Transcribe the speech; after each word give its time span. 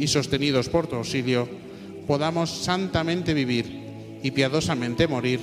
y 0.00 0.08
sostenidos 0.08 0.68
por 0.68 0.86
tu 0.86 0.96
auxilio, 0.96 1.46
podamos 2.06 2.48
santamente 2.50 3.34
vivir 3.34 4.18
y 4.22 4.30
piadosamente 4.30 5.06
morir 5.06 5.40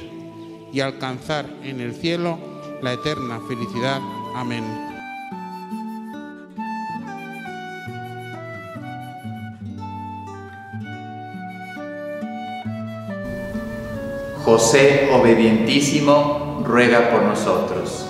y 0.73 0.79
alcanzar 0.79 1.45
en 1.63 1.79
el 1.79 1.93
cielo 1.93 2.39
la 2.81 2.93
eterna 2.93 3.39
felicidad. 3.47 4.01
Amén. 4.35 4.63
José 14.43 15.09
obedientísimo, 15.13 16.63
ruega 16.65 17.11
por 17.11 17.21
nosotros. 17.21 18.07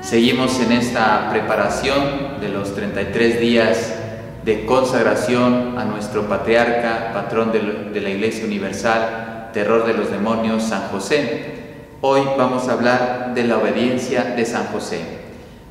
Seguimos 0.00 0.58
en 0.60 0.72
esta 0.72 1.28
preparación 1.30 2.40
de 2.40 2.48
los 2.48 2.74
33 2.74 3.40
días 3.40 3.99
de 4.44 4.64
consagración 4.64 5.78
a 5.78 5.84
nuestro 5.84 6.28
patriarca, 6.28 7.12
patrón 7.12 7.52
de 7.52 8.00
la 8.00 8.10
Iglesia 8.10 8.44
Universal, 8.44 9.50
terror 9.52 9.86
de 9.86 9.94
los 9.94 10.10
demonios, 10.10 10.62
San 10.62 10.88
José. 10.88 11.60
Hoy 12.00 12.22
vamos 12.38 12.68
a 12.68 12.72
hablar 12.72 13.32
de 13.34 13.44
la 13.44 13.58
obediencia 13.58 14.24
de 14.24 14.46
San 14.46 14.66
José. 14.68 15.00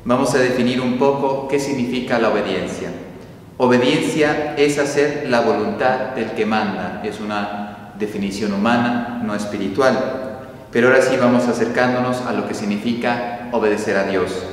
Vamos 0.04 0.34
a 0.34 0.38
definir 0.38 0.80
un 0.80 0.98
poco 0.98 1.48
qué 1.48 1.58
significa 1.58 2.18
la 2.18 2.30
obediencia. 2.30 2.90
Obediencia 3.56 4.54
es 4.56 4.78
hacer 4.78 5.26
la 5.28 5.40
voluntad 5.40 6.14
del 6.14 6.30
que 6.30 6.46
manda, 6.46 7.02
es 7.04 7.20
una 7.20 7.92
definición 7.98 8.52
humana, 8.52 9.20
no 9.24 9.34
espiritual. 9.34 10.38
Pero 10.70 10.88
ahora 10.88 11.02
sí 11.02 11.16
vamos 11.20 11.48
acercándonos 11.48 12.22
a 12.22 12.32
lo 12.32 12.46
que 12.46 12.54
significa 12.54 13.48
obedecer 13.52 13.96
a 13.96 14.04
Dios. 14.04 14.44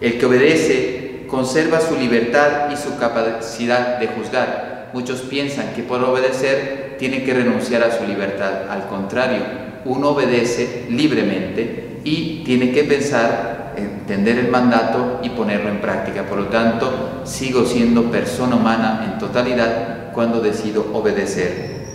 El 0.00 0.18
que 0.18 0.26
obedece 0.26 1.01
conserva 1.32 1.80
su 1.80 1.96
libertad 1.96 2.70
y 2.70 2.76
su 2.76 2.98
capacidad 2.98 3.98
de 3.98 4.08
juzgar. 4.08 4.90
Muchos 4.92 5.22
piensan 5.22 5.72
que 5.74 5.82
por 5.82 6.04
obedecer 6.04 6.96
tiene 6.98 7.24
que 7.24 7.32
renunciar 7.32 7.82
a 7.82 7.90
su 7.90 8.04
libertad. 8.04 8.68
Al 8.68 8.86
contrario, 8.86 9.40
uno 9.86 10.10
obedece 10.10 10.84
libremente 10.90 12.00
y 12.04 12.44
tiene 12.44 12.70
que 12.70 12.84
pensar, 12.84 13.72
entender 13.78 14.40
el 14.40 14.48
mandato 14.48 15.20
y 15.22 15.30
ponerlo 15.30 15.70
en 15.70 15.80
práctica. 15.80 16.24
Por 16.24 16.36
lo 16.36 16.46
tanto, 16.48 17.22
sigo 17.24 17.64
siendo 17.64 18.10
persona 18.10 18.56
humana 18.56 19.10
en 19.10 19.18
totalidad 19.18 20.12
cuando 20.12 20.42
decido 20.42 20.90
obedecer. 20.92 21.86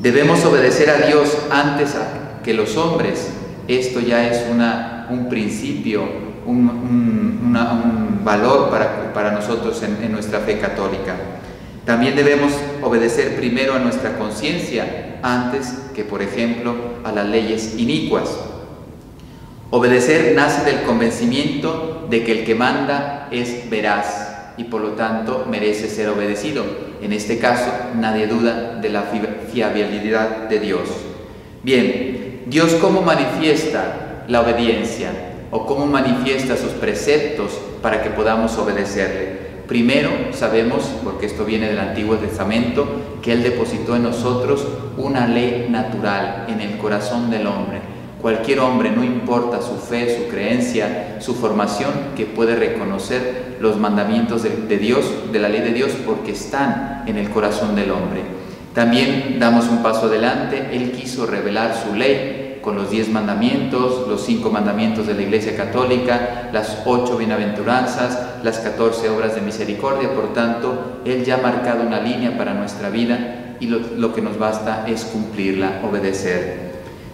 Debemos 0.00 0.42
obedecer 0.46 0.88
a 0.88 1.06
Dios 1.06 1.36
antes 1.50 1.94
que 2.42 2.54
los 2.54 2.78
hombres. 2.78 3.30
Esto 3.68 4.00
ya 4.00 4.26
es 4.26 4.46
una, 4.50 5.06
un 5.10 5.28
principio, 5.28 6.30
un, 6.46 7.40
valor 8.24 8.70
para, 8.70 9.12
para 9.12 9.32
nosotros 9.32 9.82
en, 9.82 10.02
en 10.02 10.12
nuestra 10.12 10.40
fe 10.40 10.58
católica. 10.58 11.16
También 11.84 12.14
debemos 12.14 12.52
obedecer 12.82 13.36
primero 13.36 13.74
a 13.74 13.78
nuestra 13.78 14.18
conciencia 14.18 15.18
antes 15.22 15.74
que, 15.94 16.04
por 16.04 16.22
ejemplo, 16.22 16.74
a 17.04 17.12
las 17.12 17.26
leyes 17.26 17.74
inicuas. 17.78 18.28
Obedecer 19.70 20.34
nace 20.34 20.64
del 20.70 20.82
convencimiento 20.82 22.06
de 22.10 22.24
que 22.24 22.40
el 22.40 22.44
que 22.44 22.54
manda 22.54 23.28
es 23.30 23.70
veraz, 23.70 24.30
y 24.56 24.64
por 24.64 24.82
lo 24.82 24.90
tanto 24.90 25.46
merece 25.48 25.88
ser 25.88 26.08
obedecido. 26.08 26.64
En 27.00 27.12
este 27.12 27.38
caso, 27.38 27.70
nadie 27.96 28.26
duda 28.26 28.74
de 28.74 28.90
la 28.90 29.04
fiabilidad 29.52 30.48
de 30.48 30.60
Dios. 30.60 30.88
Bien, 31.62 32.42
Dios 32.46 32.74
cómo 32.80 33.00
manifiesta 33.00 34.24
la 34.28 34.42
obediencia 34.42 35.29
o 35.50 35.66
cómo 35.66 35.86
manifiesta 35.86 36.56
sus 36.56 36.72
preceptos 36.72 37.52
para 37.82 38.02
que 38.02 38.10
podamos 38.10 38.56
obedecerle. 38.58 39.50
Primero, 39.66 40.10
sabemos, 40.32 40.82
porque 41.04 41.26
esto 41.26 41.44
viene 41.44 41.68
del 41.68 41.78
Antiguo 41.78 42.16
Testamento, 42.16 42.86
que 43.22 43.32
Él 43.32 43.42
depositó 43.42 43.96
en 43.96 44.02
nosotros 44.02 44.66
una 44.96 45.26
ley 45.26 45.68
natural 45.70 46.46
en 46.48 46.60
el 46.60 46.78
corazón 46.78 47.30
del 47.30 47.46
hombre 47.46 47.80
Cualquier 48.20 48.60
hombre, 48.60 48.90
no 48.90 49.02
importa 49.02 49.62
su 49.62 49.76
fe, 49.76 50.14
su 50.14 50.28
creencia, 50.28 51.16
su 51.20 51.34
formación, 51.34 51.90
que 52.14 52.26
puede 52.26 52.54
reconocer 52.54 53.56
los 53.60 53.78
mandamientos 53.78 54.42
de, 54.42 54.76
Dios, 54.76 55.32
de 55.32 55.38
la 55.38 55.48
ley 55.48 55.62
de 55.62 55.72
Dios, 55.72 55.92
porque 56.04 56.32
están 56.32 57.04
en 57.06 57.16
el 57.16 57.30
corazón 57.30 57.74
del 57.74 57.90
hombre. 57.90 58.20
También 58.74 59.38
damos 59.38 59.68
un 59.68 59.82
paso 59.82 60.06
adelante, 60.06 60.68
Él 60.72 60.92
quiso 60.92 61.24
revelar 61.24 61.74
su 61.74 61.94
ley 61.94 62.39
con 62.62 62.76
los 62.76 62.90
diez 62.90 63.08
mandamientos, 63.08 64.06
los 64.08 64.24
cinco 64.24 64.50
mandamientos 64.50 65.06
de 65.06 65.14
la 65.14 65.22
Iglesia 65.22 65.56
Católica, 65.56 66.50
las 66.52 66.82
ocho 66.84 67.16
bienaventuranzas, 67.16 68.42
las 68.42 68.58
catorce 68.58 69.08
obras 69.08 69.34
de 69.34 69.40
misericordia. 69.40 70.14
Por 70.14 70.32
tanto, 70.32 71.00
Él 71.04 71.24
ya 71.24 71.36
ha 71.36 71.42
marcado 71.42 71.82
una 71.82 72.00
línea 72.00 72.36
para 72.36 72.54
nuestra 72.54 72.90
vida 72.90 73.56
y 73.60 73.66
lo 73.66 74.14
que 74.14 74.22
nos 74.22 74.38
basta 74.38 74.86
es 74.88 75.04
cumplirla, 75.04 75.80
obedecer. 75.88 76.70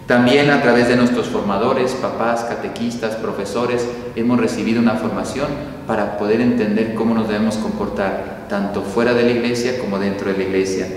También 0.07 0.49
a 0.51 0.61
través 0.61 0.87
de 0.87 0.95
nuestros 0.95 1.27
formadores, 1.27 1.91
papás, 1.91 2.45
catequistas, 2.45 3.15
profesores, 3.15 3.85
hemos 4.15 4.39
recibido 4.39 4.81
una 4.81 4.95
formación 4.95 5.47
para 5.85 6.17
poder 6.17 6.39
entender 6.39 6.95
cómo 6.95 7.13
nos 7.13 7.27
debemos 7.27 7.57
comportar, 7.57 8.45
tanto 8.47 8.83
fuera 8.83 9.13
de 9.13 9.23
la 9.23 9.31
iglesia 9.31 9.77
como 9.79 9.99
dentro 9.99 10.31
de 10.31 10.37
la 10.37 10.43
iglesia. 10.45 10.87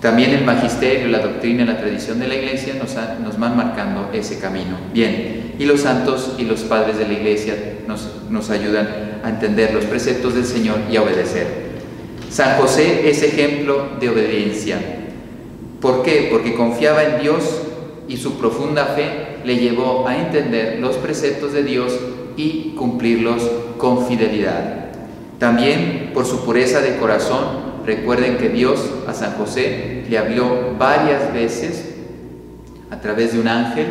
También 0.00 0.30
el 0.30 0.44
magisterio, 0.44 1.08
la 1.08 1.20
doctrina 1.20 1.64
la 1.64 1.78
tradición 1.78 2.20
de 2.20 2.28
la 2.28 2.34
iglesia 2.34 2.74
nos, 2.74 3.38
van 3.38 3.56
marcando 3.56 4.10
ese 4.12 4.38
camino. 4.38 4.76
Bien, 4.92 5.54
y 5.58 5.64
los 5.64 5.80
santos 5.80 6.34
y 6.38 6.44
los 6.44 6.60
padres 6.62 6.98
de 6.98 7.08
la 7.08 7.14
iglesia 7.14 7.54
nos, 7.86 8.10
nos 8.30 8.50
ayudan 8.50 9.20
a 9.24 9.30
entender 9.30 9.72
los 9.72 9.86
preceptos 9.86 10.34
del 10.34 10.44
Señor 10.44 10.80
y 10.90 10.96
a 10.96 11.02
obedecer. 11.02 11.66
San 12.30 12.58
José 12.60 13.08
es 13.08 13.22
ejemplo 13.22 13.88
de 13.98 14.10
obediencia. 14.10 14.78
¿Por 15.80 16.02
qué? 16.02 16.28
Porque 16.30 16.54
confiaba 16.54 17.02
en 17.02 17.22
Dios 17.22 17.62
y 18.08 18.18
su 18.18 18.38
profunda 18.38 18.84
fe 18.86 19.38
le 19.44 19.56
llevó 19.56 20.06
a 20.06 20.16
entender 20.16 20.78
los 20.80 20.96
preceptos 20.96 21.52
de 21.52 21.62
Dios 21.62 21.98
y 22.36 22.74
cumplirlos 22.76 23.42
con 23.78 24.06
fidelidad. 24.06 24.86
También 25.38 26.10
por 26.12 26.26
su 26.26 26.44
pureza 26.44 26.80
de 26.80 26.96
corazón, 26.96 27.65
recuerden 27.86 28.36
que 28.36 28.48
Dios 28.48 28.80
a 29.06 29.14
San 29.14 29.34
José 29.34 30.04
le 30.08 30.18
habló 30.18 30.74
varias 30.78 31.32
veces 31.32 31.94
a 32.90 33.00
través 33.00 33.32
de 33.32 33.40
un 33.40 33.48
ángel 33.48 33.86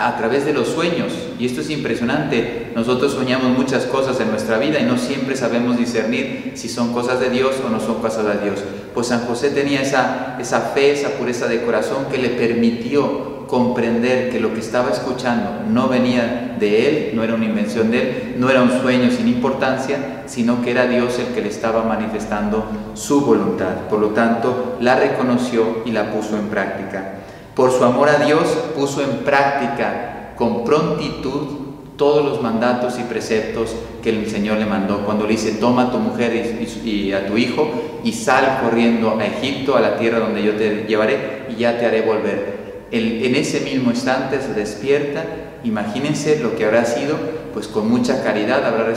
a 0.00 0.16
través 0.16 0.46
de 0.46 0.54
los 0.54 0.68
sueños. 0.68 1.12
Y 1.38 1.44
esto 1.44 1.60
es 1.60 1.70
impresionante. 1.70 2.72
Nosotros 2.74 3.12
soñamos 3.12 3.56
muchas 3.56 3.84
cosas 3.84 4.18
en 4.20 4.30
nuestra 4.30 4.58
vida 4.58 4.80
y 4.80 4.84
no 4.84 4.96
siempre 4.96 5.36
sabemos 5.36 5.76
discernir 5.76 6.52
si 6.54 6.68
son 6.68 6.94
cosas 6.94 7.20
de 7.20 7.28
Dios 7.28 7.56
o 7.64 7.68
no 7.68 7.80
son 7.80 8.00
cosas 8.00 8.26
de 8.26 8.44
Dios. 8.44 8.60
Pues 8.94 9.08
San 9.08 9.26
José 9.26 9.50
tenía 9.50 9.82
esa, 9.82 10.38
esa 10.40 10.60
fe, 10.74 10.92
esa 10.92 11.10
pureza 11.10 11.46
de 11.48 11.62
corazón 11.62 12.06
que 12.10 12.18
le 12.18 12.30
permitió 12.30 13.46
comprender 13.46 14.30
que 14.30 14.40
lo 14.40 14.54
que 14.54 14.60
estaba 14.60 14.90
escuchando 14.90 15.64
no 15.68 15.88
venía 15.88 16.56
de 16.58 16.88
él, 16.88 17.16
no 17.16 17.24
era 17.24 17.34
una 17.34 17.44
invención 17.44 17.90
de 17.90 18.00
él, 18.00 18.34
no 18.38 18.48
era 18.48 18.62
un 18.62 18.80
sueño 18.80 19.10
sin 19.10 19.28
importancia, 19.28 20.22
sino 20.26 20.62
que 20.62 20.70
era 20.70 20.86
Dios 20.86 21.18
el 21.18 21.34
que 21.34 21.42
le 21.42 21.48
estaba 21.48 21.82
manifestando 21.82 22.64
su 22.94 23.22
voluntad. 23.22 23.88
Por 23.90 23.98
lo 23.98 24.10
tanto, 24.10 24.76
la 24.80 24.94
reconoció 24.94 25.82
y 25.84 25.90
la 25.90 26.12
puso 26.12 26.38
en 26.38 26.46
práctica. 26.46 27.19
Por 27.60 27.72
su 27.72 27.84
amor 27.84 28.08
a 28.08 28.24
Dios 28.24 28.40
puso 28.74 29.02
en 29.02 29.18
práctica 29.18 30.32
con 30.34 30.64
prontitud 30.64 31.58
todos 31.98 32.24
los 32.24 32.40
mandatos 32.40 32.98
y 32.98 33.02
preceptos 33.02 33.76
que 34.02 34.08
el 34.08 34.30
Señor 34.30 34.56
le 34.56 34.64
mandó. 34.64 35.04
Cuando 35.04 35.26
le 35.26 35.32
dice, 35.32 35.58
toma 35.60 35.82
a 35.82 35.90
tu 35.92 35.98
mujer 35.98 36.58
y, 36.82 37.12
a 37.12 37.26
tu 37.26 37.36
hijo 37.36 37.70
y 38.02 38.14
sal 38.14 38.60
corriendo 38.62 39.18
a 39.20 39.26
Egipto, 39.26 39.76
a 39.76 39.80
la 39.80 39.98
tierra 39.98 40.20
donde 40.20 40.42
yo 40.42 40.56
te 40.56 40.86
llevaré 40.88 41.48
y 41.50 41.56
ya 41.56 41.78
te 41.78 41.84
haré 41.84 42.00
volver 42.00 42.60
en 42.92 43.34
ese 43.36 43.60
mismo 43.60 43.90
instante 43.90 44.40
se 44.40 44.52
despierta, 44.52 45.24
imagínense 45.62 46.40
lo 46.40 46.56
que 46.56 46.64
habrá 46.64 46.84
sido, 46.84 47.16
pues 47.54 47.68
con 47.68 47.88
mucha 47.88 48.24
caridad 48.24 48.64
habrá 48.64 48.88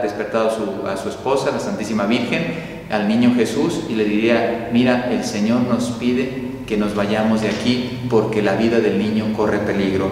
despertado 0.00 0.50
a 0.86 0.96
su 0.96 1.08
esposa, 1.08 1.50
la 1.50 1.60
Santísima 1.60 2.06
Virgen, 2.06 2.78
al 2.90 3.06
niño 3.06 3.34
Jesús 3.34 3.82
y 3.88 3.94
le 3.96 4.04
diría, 4.04 4.70
mira, 4.72 5.10
el 5.12 5.24
Señor 5.24 5.60
nos 5.62 5.90
pide 5.90 6.47
que 6.68 6.76
nos 6.76 6.94
vayamos 6.94 7.40
de 7.40 7.48
aquí 7.48 8.00
porque 8.10 8.42
la 8.42 8.54
vida 8.54 8.78
del 8.78 8.98
niño 8.98 9.32
corre 9.36 9.58
peligro. 9.58 10.10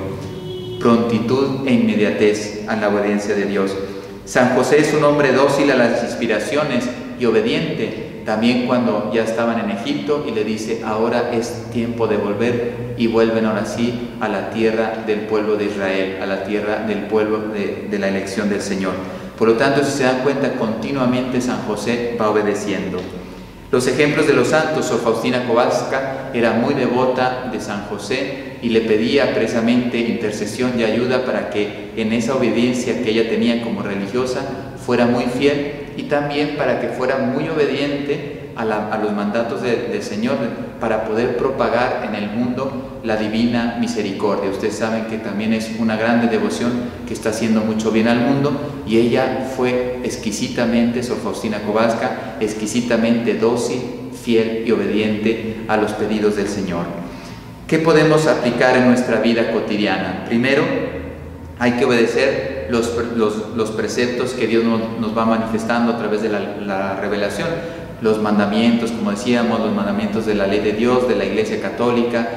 Prontitud 0.80 1.66
e 1.68 1.72
inmediatez 1.72 2.66
a 2.66 2.76
la 2.76 2.88
obediencia 2.88 3.34
de 3.34 3.44
Dios. 3.44 3.76
San 4.24 4.56
José 4.56 4.80
es 4.80 4.94
un 4.94 5.04
hombre 5.04 5.32
dócil 5.32 5.70
a 5.70 5.76
las 5.76 6.02
inspiraciones 6.02 6.88
y 7.20 7.26
obediente 7.26 8.16
también 8.26 8.66
cuando 8.66 9.12
ya 9.14 9.22
estaban 9.22 9.60
en 9.60 9.70
Egipto 9.70 10.26
y 10.28 10.32
le 10.32 10.42
dice, 10.42 10.82
ahora 10.84 11.30
es 11.32 11.70
tiempo 11.70 12.08
de 12.08 12.16
volver 12.16 12.94
y 12.98 13.06
vuelven 13.06 13.46
ahora 13.46 13.64
sí 13.64 14.10
a 14.20 14.28
la 14.28 14.50
tierra 14.50 15.04
del 15.06 15.20
pueblo 15.20 15.54
de 15.56 15.66
Israel, 15.66 16.18
a 16.20 16.26
la 16.26 16.42
tierra 16.42 16.80
del 16.80 17.06
pueblo 17.06 17.38
de, 17.38 17.96
la 17.96 18.08
elección 18.08 18.48
del 18.48 18.62
Señor. 18.62 18.94
Por 19.38 19.46
lo 19.46 19.54
tanto, 19.54 19.84
si 19.84 19.92
se 19.92 20.02
dan 20.02 20.22
cuenta, 20.24 20.54
continuamente 20.54 21.40
San 21.40 21.62
José 21.68 22.16
va 22.20 22.28
obedeciendo. 22.28 22.98
Los 23.72 23.88
ejemplos 23.88 24.28
de 24.28 24.34
los 24.34 24.48
santos, 24.48 24.86
Sor 24.86 25.00
Faustina 25.00 25.44
Kowalska 25.44 26.30
era 26.32 26.52
muy 26.52 26.74
devota 26.74 27.48
de 27.50 27.60
San 27.60 27.86
José 27.86 28.58
y 28.62 28.68
le 28.68 28.82
pedía 28.82 29.34
precisamente 29.34 29.98
intercesión 29.98 30.78
y 30.78 30.84
ayuda 30.84 31.24
para 31.24 31.50
que 31.50 31.90
en 31.96 32.12
esa 32.12 32.36
obediencia 32.36 33.02
que 33.02 33.10
ella 33.10 33.28
tenía 33.28 33.62
como 33.62 33.82
religiosa 33.82 34.42
fuera 34.84 35.06
muy 35.06 35.24
fiel 35.24 35.86
y 35.96 36.04
también 36.04 36.56
para 36.56 36.80
que 36.80 36.88
fuera 36.88 37.18
muy 37.18 37.48
obediente 37.48 38.35
a, 38.56 38.98
los 39.02 39.12
mandatos 39.12 39.62
del 39.62 40.02
Señor 40.02 40.36
para 40.80 41.04
poder 41.04 41.36
propagar 41.36 42.04
en 42.08 42.14
el 42.14 42.30
mundo 42.30 43.00
la 43.04 43.16
divina 43.16 43.76
misericordia. 43.78 44.50
Ustedes 44.50 44.76
saben 44.76 45.06
que 45.06 45.18
también 45.18 45.52
es 45.52 45.70
una 45.78 45.96
grande 45.96 46.26
devoción 46.28 46.72
que 47.06 47.14
está 47.14 47.30
haciendo 47.30 47.60
mucho 47.60 47.90
bien 47.90 48.08
al 48.08 48.20
mundo 48.20 48.82
y 48.86 48.98
ella 48.98 49.48
fue 49.56 50.00
exquisitamente, 50.04 51.02
Sor 51.02 51.18
Faustina 51.18 51.60
Kowalska, 51.60 52.36
exquisitamente 52.40 53.34
dócil, 53.34 53.80
fiel 54.12 54.64
y 54.66 54.72
obediente 54.72 55.64
a 55.68 55.76
los 55.76 55.92
pedidos 55.92 56.36
del 56.36 56.48
Señor. 56.48 56.84
¿Qué 57.66 57.78
podemos 57.78 58.26
aplicar 58.26 58.76
en 58.76 58.88
nuestra 58.88 59.20
vida 59.20 59.52
cotidiana? 59.52 60.24
Primero, 60.26 60.62
hay 61.58 61.72
que 61.72 61.84
obedecer 61.84 62.68
los, 62.70 62.92
los, 63.56 63.70
preceptos 63.70 64.32
que 64.32 64.46
Dios 64.46 64.64
nos, 64.64 65.16
va 65.16 65.24
manifestando 65.24 65.92
a 65.92 65.98
través 65.98 66.22
de 66.22 66.28
la, 66.28 66.98
revelación, 67.00 67.48
los 68.00 68.20
mandamientos, 68.20 68.90
como 68.90 69.10
decíamos, 69.10 69.60
los 69.60 69.74
mandamientos 69.74 70.26
de 70.26 70.34
la 70.34 70.46
ley 70.46 70.60
de 70.60 70.72
Dios, 70.72 71.08
de 71.08 71.16
la 71.16 71.24
Iglesia 71.24 71.60
Católica, 71.60 72.28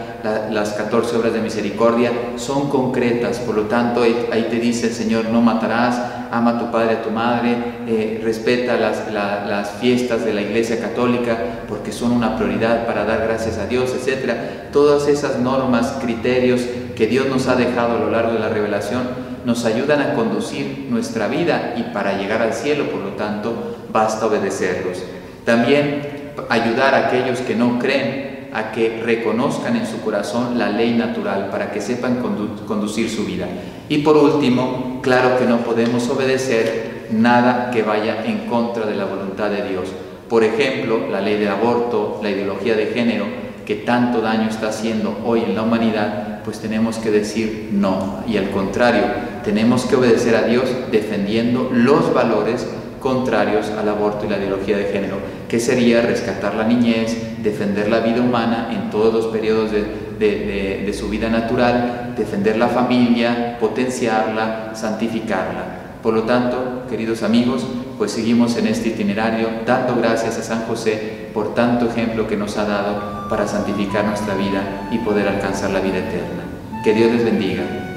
las 0.51 0.73
14 0.73 1.17
obras 1.17 1.33
de 1.33 1.41
misericordia, 1.41 2.11
son 2.37 2.69
concretas, 2.69 3.39
por 3.39 3.55
lo 3.55 3.63
tanto 3.63 4.01
ahí, 4.01 4.47
te 4.49 4.57
dice 4.57 4.87
el 4.87 4.93
Señor, 4.93 5.25
no 5.25 5.41
matarás, 5.41 6.01
ama 6.31 6.51
a 6.51 6.59
tu 6.59 6.71
padre, 6.71 6.95
a 6.95 7.01
tu 7.01 7.11
madre, 7.11 7.57
eh, 7.87 8.21
respeta 8.23 8.77
las, 8.77 9.11
las, 9.11 9.71
fiestas 9.79 10.25
de 10.25 10.33
la 10.33 10.41
Iglesia 10.41 10.79
Católica 10.79 11.37
porque 11.67 11.91
son 11.91 12.11
una 12.11 12.35
prioridad 12.37 12.85
para 12.85 13.05
dar 13.05 13.21
gracias 13.21 13.57
a 13.57 13.65
Dios, 13.65 13.93
etc. 13.93 14.33
Todas 14.71 15.07
esas 15.07 15.39
normas, 15.39 15.97
criterios 16.01 16.61
que 16.95 17.07
Dios 17.07 17.27
nos 17.27 17.47
ha 17.47 17.55
dejado 17.55 17.97
a 17.97 17.99
lo 17.99 18.11
largo 18.11 18.33
de 18.33 18.39
la 18.39 18.49
revelación 18.49 19.29
nos 19.45 19.65
ayudan 19.65 20.01
a 20.01 20.13
conducir 20.13 20.87
nuestra 20.89 21.27
vida 21.27 21.73
y 21.77 21.93
para 21.93 22.17
llegar 22.17 22.41
al 22.41 22.53
cielo, 22.53 22.89
por 22.91 23.01
lo 23.01 23.11
tanto, 23.11 23.77
basta 23.91 24.25
obedecerlos. 24.25 24.99
También 25.45 26.01
ayudar 26.49 26.95
a 26.95 27.07
aquellos 27.07 27.39
que 27.39 27.55
no 27.55 27.79
creen 27.79 28.29
a 28.53 28.71
que 28.71 29.01
reconozcan 29.03 29.75
en 29.75 29.85
su 29.85 30.01
corazón 30.01 30.57
la 30.57 30.69
ley 30.69 30.95
natural 30.95 31.49
para 31.51 31.71
que 31.71 31.81
sepan 31.81 32.21
conducir 32.67 33.09
su 33.09 33.25
vida. 33.25 33.47
Y 33.89 33.99
por 33.99 34.17
último, 34.17 34.99
claro 35.01 35.37
que 35.37 35.45
no 35.45 35.59
podemos 35.59 36.09
obedecer 36.09 37.07
nada 37.11 37.69
que 37.71 37.83
vaya 37.83 38.25
en 38.25 38.47
contra 38.47 38.85
de 38.85 38.95
la 38.95 39.05
voluntad 39.05 39.49
de 39.49 39.69
Dios. 39.69 39.89
Por 40.27 40.43
ejemplo, 40.43 41.07
la 41.11 41.21
ley 41.21 41.37
de 41.37 41.49
aborto, 41.49 42.19
la 42.21 42.29
ideología 42.29 42.75
de 42.75 42.87
género, 42.87 43.25
que 43.65 43.75
tanto 43.75 44.21
daño 44.21 44.49
está 44.49 44.69
haciendo 44.69 45.19
hoy 45.25 45.43
en 45.43 45.55
la 45.55 45.61
humanidad, 45.61 46.41
pues 46.43 46.59
tenemos 46.59 46.97
que 46.97 47.11
decir 47.11 47.69
no. 47.71 48.23
Y 48.27 48.37
al 48.37 48.49
contrario, 48.49 49.03
tenemos 49.43 49.85
que 49.85 49.95
obedecer 49.95 50.35
a 50.35 50.43
Dios 50.43 50.65
defendiendo 50.91 51.69
los 51.71 52.13
valores 52.13 52.65
contrarios 52.99 53.69
al 53.71 53.87
aborto 53.89 54.25
y 54.25 54.29
la 54.29 54.37
ideología 54.37 54.77
de 54.77 54.85
género, 54.85 55.17
que 55.47 55.59
sería 55.59 56.01
rescatar 56.01 56.55
la 56.55 56.65
niñez, 56.65 57.43
defender 57.43 57.89
la 57.89 57.99
vida 57.99 58.21
humana 58.21 58.69
en 58.71 58.89
todos 58.89 59.13
los 59.13 59.27
periodos 59.27 59.71
de, 59.71 59.83
de, 60.19 60.93
su 60.93 61.09
vida 61.09 61.29
natural, 61.29 62.13
defender 62.17 62.57
la 62.57 62.67
familia, 62.67 63.57
potenciarla, 63.59 64.71
santificarla. 64.73 65.79
Por 66.03 66.13
lo 66.13 66.23
tanto, 66.23 66.85
queridos 66.89 67.23
amigos, 67.23 67.65
pues 67.97 68.11
seguimos 68.11 68.57
en 68.57 68.67
este 68.67 68.89
itinerario 68.89 69.49
dando 69.65 69.95
gracias 69.95 70.37
a 70.37 70.43
San 70.43 70.61
José 70.61 71.29
por 71.33 71.53
tanto 71.53 71.89
ejemplo 71.89 72.27
que 72.27 72.37
nos 72.37 72.57
ha 72.57 72.65
dado 72.65 73.27
para 73.29 73.47
santificar 73.47 74.05
nuestra 74.05 74.35
vida 74.35 74.87
y 74.91 74.97
poder 74.99 75.27
alcanzar 75.27 75.71
la 75.71 75.79
vida 75.79 75.99
eterna. 75.99 76.43
Que 76.83 76.93
Dios 76.93 77.11
les 77.11 77.25
bendiga. 77.25 77.88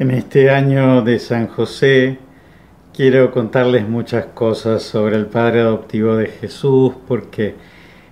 En 0.00 0.10
este 0.12 0.48
año 0.48 1.02
de 1.02 1.18
San 1.18 1.46
José 1.46 2.16
quiero 2.94 3.30
contarles 3.30 3.86
muchas 3.86 4.24
cosas 4.24 4.82
sobre 4.82 5.16
el 5.16 5.26
Padre 5.26 5.60
adoptivo 5.60 6.16
de 6.16 6.28
Jesús 6.28 6.94
porque 7.06 7.54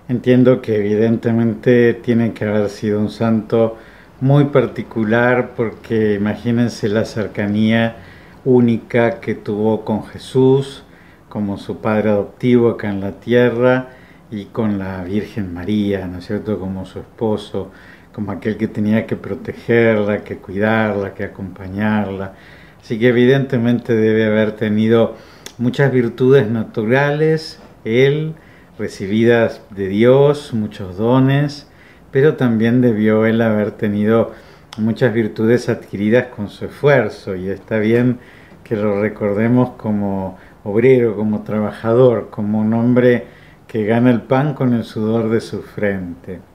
entiendo 0.07 0.61
que 0.61 0.75
evidentemente 0.75 1.95
tiene 1.95 2.33
que 2.33 2.45
haber 2.45 2.69
sido 2.69 2.99
un 2.99 3.09
santo 3.09 3.75
muy 4.21 4.45
particular 4.45 5.53
porque 5.55 6.13
imagínense 6.13 6.89
la 6.89 7.05
cercanía 7.05 7.95
única 8.45 9.19
que 9.19 9.33
tuvo 9.33 9.83
con 9.83 10.05
Jesús 10.05 10.83
como 11.27 11.57
su 11.57 11.77
Padre 11.77 12.11
adoptivo 12.11 12.69
acá 12.69 12.91
en 12.91 13.01
la 13.01 13.13
tierra 13.13 13.87
y 14.29 14.45
con 14.45 14.77
la 14.77 15.03
Virgen 15.03 15.55
María, 15.55 16.05
¿no 16.05 16.19
es 16.19 16.27
cierto?, 16.27 16.59
como 16.59 16.85
su 16.85 16.99
esposo 16.99 17.71
como 18.19 18.33
aquel 18.33 18.57
que 18.57 18.67
tenía 18.67 19.07
que 19.07 19.15
protegerla, 19.15 20.25
que 20.25 20.35
cuidarla, 20.35 21.13
que 21.13 21.23
acompañarla. 21.23 22.33
Así 22.81 22.99
que 22.99 23.07
evidentemente 23.07 23.95
debe 23.95 24.25
haber 24.25 24.57
tenido 24.57 25.15
muchas 25.57 25.89
virtudes 25.93 26.49
naturales, 26.49 27.61
él, 27.85 28.33
recibidas 28.77 29.61
de 29.69 29.87
Dios, 29.87 30.53
muchos 30.53 30.97
dones, 30.97 31.67
pero 32.11 32.35
también 32.35 32.81
debió 32.81 33.25
él 33.25 33.41
haber 33.41 33.71
tenido 33.71 34.33
muchas 34.77 35.13
virtudes 35.13 35.69
adquiridas 35.69 36.25
con 36.25 36.49
su 36.49 36.65
esfuerzo 36.65 37.37
y 37.37 37.47
está 37.47 37.79
bien 37.79 38.19
que 38.65 38.75
lo 38.75 39.01
recordemos 39.01 39.69
como 39.77 40.37
obrero, 40.65 41.15
como 41.15 41.43
trabajador, 41.43 42.27
como 42.29 42.59
un 42.59 42.73
hombre 42.73 43.27
que 43.65 43.85
gana 43.85 44.11
el 44.11 44.23
pan 44.23 44.55
con 44.55 44.73
el 44.73 44.83
sudor 44.83 45.29
de 45.29 45.39
su 45.39 45.61
frente. 45.61 46.48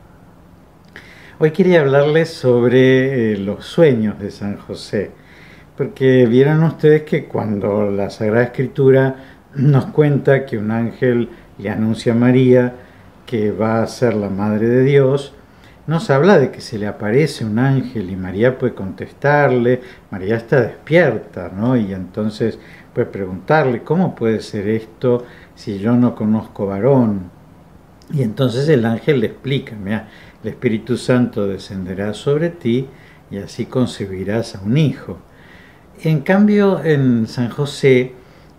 Hoy 1.44 1.50
quería 1.50 1.82
hablarles 1.82 2.30
sobre 2.30 3.34
eh, 3.34 3.36
los 3.36 3.66
sueños 3.66 4.18
de 4.18 4.30
San 4.30 4.56
José, 4.56 5.10
porque 5.76 6.24
vieron 6.24 6.62
ustedes 6.62 7.02
que 7.02 7.26
cuando 7.26 7.90
la 7.90 8.08
Sagrada 8.08 8.44
Escritura 8.44 9.16
nos 9.54 9.84
cuenta 9.84 10.46
que 10.46 10.56
un 10.56 10.70
ángel 10.70 11.28
le 11.58 11.68
anuncia 11.68 12.14
a 12.14 12.16
María 12.16 12.72
que 13.26 13.52
va 13.52 13.82
a 13.82 13.86
ser 13.86 14.14
la 14.14 14.30
Madre 14.30 14.68
de 14.68 14.84
Dios, 14.84 15.34
nos 15.86 16.08
habla 16.08 16.38
de 16.38 16.50
que 16.50 16.62
se 16.62 16.78
le 16.78 16.86
aparece 16.86 17.44
un 17.44 17.58
ángel 17.58 18.08
y 18.08 18.16
María 18.16 18.56
puede 18.56 18.72
contestarle, 18.72 19.82
María 20.10 20.36
está 20.36 20.62
despierta, 20.62 21.52
¿no? 21.54 21.76
Y 21.76 21.92
entonces 21.92 22.58
puede 22.94 23.08
preguntarle, 23.08 23.82
¿cómo 23.82 24.14
puede 24.14 24.40
ser 24.40 24.66
esto 24.66 25.26
si 25.54 25.78
yo 25.78 25.94
no 25.94 26.14
conozco 26.14 26.64
varón? 26.64 27.34
Y 28.10 28.22
entonces 28.22 28.66
el 28.70 28.86
ángel 28.86 29.20
le 29.20 29.26
explica, 29.26 29.74
mira, 29.76 30.08
el 30.44 30.50
Espíritu 30.50 30.98
Santo 30.98 31.46
descenderá 31.46 32.12
sobre 32.12 32.50
ti 32.50 32.86
y 33.30 33.38
así 33.38 33.64
concebirás 33.64 34.54
a 34.54 34.60
un 34.60 34.76
hijo. 34.76 35.18
En 36.02 36.20
cambio, 36.20 36.84
en 36.84 37.26
San 37.26 37.48
José, 37.48 38.12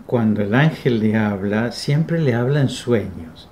cuando 0.07 0.41
el 0.41 0.55
ángel 0.55 0.99
le 0.99 1.15
habla, 1.15 1.71
siempre 1.71 2.19
le 2.19 2.33
habla 2.33 2.61
en 2.61 2.69
sueños. 2.69 3.49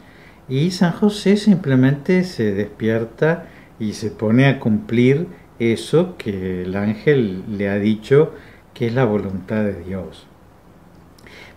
Y 0.50 0.72
San 0.72 0.94
José 0.94 1.38
simplemente 1.38 2.24
se 2.24 2.54
despierta 2.54 3.46
y 3.80 3.94
se 3.94 4.10
pone 4.10 4.48
a 4.48 4.60
cumplir 4.60 5.28
eso 5.60 6.16
que 6.18 6.64
el 6.64 6.76
ángel 6.76 7.44
le 7.56 7.70
ha 7.70 7.78
dicho 7.78 8.34
que 8.74 8.88
es 8.88 8.96
la 8.96 9.06
voluntad 9.06 9.64
de 9.64 9.84
Dios. 9.84 10.26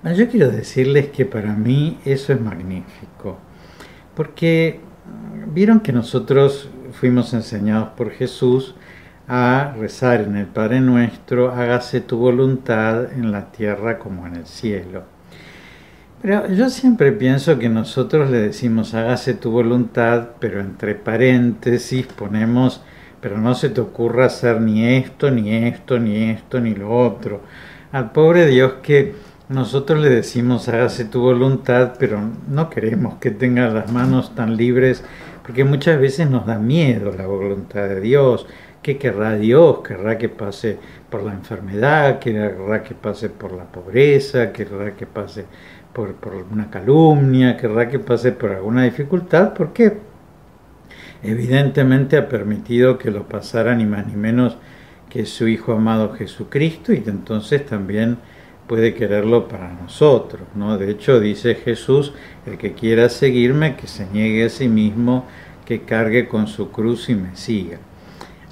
Bueno, 0.03 0.19
yo 0.19 0.29
quiero 0.29 0.51
decirles 0.51 1.09
que 1.09 1.25
para 1.25 1.55
mí 1.55 1.99
eso 2.05 2.35
es 2.35 2.41
magnífico, 2.41 3.39
porque 4.15 4.81
vieron 5.53 5.81
que 5.81 5.93
nosotros 5.93 6.69
fuimos 6.93 7.33
enseñados 7.35 7.89
por 7.97 8.11
Jesús 8.11 8.75
a 9.29 9.75
rezar 9.79 10.21
en 10.21 10.37
el 10.37 10.47
Padre 10.47 10.81
Nuestro, 10.81 11.53
hágase 11.53 12.01
tu 12.01 12.19
voluntad 12.19 13.13
en 13.13 13.33
la 13.33 13.51
tierra 13.51 13.99
como 13.99 14.27
en 14.27 14.37
el 14.37 14.47
cielo. 14.47 15.05
Pero 16.23 16.49
yo 16.49 16.71
siempre 16.71 17.13
pienso 17.13 17.59
que 17.59 17.69
nosotros 17.69 18.31
le 18.31 18.39
decimos 18.39 18.95
hágase 18.95 19.35
tu 19.35 19.51
voluntad, 19.51 20.29
pero 20.41 20.61
entre 20.61 20.95
paréntesis 20.95 22.07
ponemos, 22.07 22.83
pero 23.21 23.39
no 23.39 23.55
se 23.55 23.69
te 23.69 23.81
ocurra 23.81 24.27
hacer 24.27 24.61
ni 24.61 24.85
esto, 24.85 25.31
ni 25.31 25.55
esto, 25.55 25.99
ni 25.99 26.31
esto, 26.31 26.61
ni 26.61 26.75
lo 26.75 26.97
otro. 26.97 27.43
Al 27.93 28.13
pobre 28.13 28.47
Dios 28.47 28.75
que 28.83 29.15
nosotros 29.49 30.01
le 30.01 30.11
decimos 30.11 30.69
hágase 30.69 31.05
tu 31.05 31.21
voluntad, 31.21 31.95
pero 31.99 32.21
no 32.49 32.71
queremos 32.71 33.17
que 33.17 33.31
tenga 33.31 33.69
las 33.69 33.93
manos 33.93 34.35
tan 34.35 34.57
libres, 34.57 35.05
porque 35.43 35.65
muchas 35.65 36.01
veces 36.01 36.29
nos 36.29 36.47
da 36.47 36.59
miedo 36.59 37.13
la 37.17 37.27
voluntad 37.27 37.89
de 37.89 38.01
Dios 38.01 38.47
¿Qué 38.87 38.99
querrá 38.99 39.35
Dios? 39.35 39.81
¿Querrá 39.81 40.17
que 40.17 40.29
pase 40.29 40.79
por 41.11 41.25
la 41.25 41.33
enfermedad? 41.33 42.21
¿Querrá 42.21 42.85
que 42.85 42.95
pase 42.95 43.29
por 43.29 43.51
la 43.51 43.65
pobreza? 43.65 44.53
¿Querrá 44.53 44.95
que 44.95 45.07
pase 45.07 45.45
por, 45.93 46.15
por 46.15 46.35
una 46.53 46.71
calumnia? 46.71 47.57
¿Querrá 47.57 47.89
que 47.89 47.99
pase 47.99 48.31
por 48.31 48.53
alguna 48.53 48.85
dificultad? 48.85 49.55
Porque 49.55 49.99
evidentemente 51.25 52.17
ha 52.17 52.29
permitido 52.29 52.97
que 52.97 53.11
lo 53.11 53.29
pasara 53.29 53.75
ni 53.75 53.87
más 53.87 54.07
ni 54.07 54.15
menos 54.15 54.57
que 55.11 55.27
su 55.27 55.49
Hijo 55.49 55.73
amado 55.73 56.13
Jesucristo 56.13 56.93
y 56.93 57.03
entonces 57.09 57.67
también 57.67 58.19
puede 58.67 58.95
quererlo 58.95 59.49
para 59.49 59.73
nosotros. 59.73 60.43
¿no? 60.55 60.79
De 60.79 60.91
hecho 60.91 61.21
dice 61.21 61.55
Jesús, 61.55 62.13
el 62.47 62.59
que 62.59 62.73
quiera 62.73 63.09
seguirme, 63.09 63.77
que 63.77 63.87
se 63.87 64.07
niegue 64.07 64.45
a 64.47 64.49
sí 64.49 64.69
mismo, 64.69 65.27
que 65.65 65.83
cargue 65.83 66.29
con 66.29 66.47
su 66.47 66.71
cruz 66.71 67.09
y 67.09 67.15
me 67.15 67.37
siga. 67.37 67.79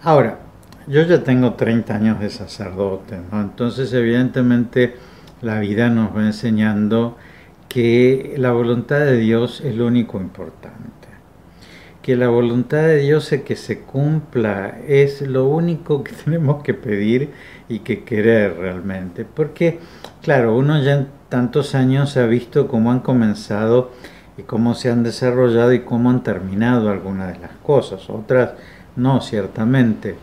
Ahora, 0.02 0.40
yo 0.86 1.02
ya 1.02 1.22
tengo 1.22 1.54
30 1.54 1.94
años 1.94 2.20
de 2.20 2.28
sacerdote, 2.28 3.18
¿no? 3.30 3.40
entonces 3.40 3.92
evidentemente 3.94 4.96
la 5.40 5.60
vida 5.60 5.88
nos 5.88 6.14
va 6.14 6.26
enseñando 6.26 7.16
que 7.68 8.34
la 8.36 8.52
voluntad 8.52 9.00
de 9.00 9.16
Dios 9.16 9.60
es 9.62 9.74
lo 9.74 9.86
único 9.86 10.20
importante, 10.20 11.08
que 12.02 12.16
la 12.16 12.28
voluntad 12.28 12.82
de 12.82 12.98
Dios 12.98 13.32
es 13.32 13.42
que 13.42 13.56
se 13.56 13.80
cumpla, 13.80 14.78
es 14.86 15.22
lo 15.22 15.46
único 15.46 16.04
que 16.04 16.12
tenemos 16.24 16.62
que 16.62 16.74
pedir 16.74 17.30
y 17.68 17.80
que 17.80 18.04
querer 18.04 18.56
realmente, 18.56 19.24
porque 19.24 19.80
claro, 20.22 20.56
uno 20.56 20.80
ya 20.82 20.92
en 20.92 21.08
tantos 21.28 21.74
años 21.74 22.16
ha 22.16 22.26
visto 22.26 22.68
cómo 22.68 22.92
han 22.92 23.00
comenzado 23.00 23.90
y 24.36 24.42
cómo 24.42 24.74
se 24.74 24.90
han 24.90 25.02
desarrollado 25.02 25.72
y 25.72 25.80
cómo 25.80 26.10
han 26.10 26.22
terminado 26.22 26.90
algunas 26.90 27.32
de 27.32 27.38
las 27.38 27.52
cosas, 27.62 28.08
otras 28.10 28.52
no, 28.96 29.20
ciertamente. 29.20 30.16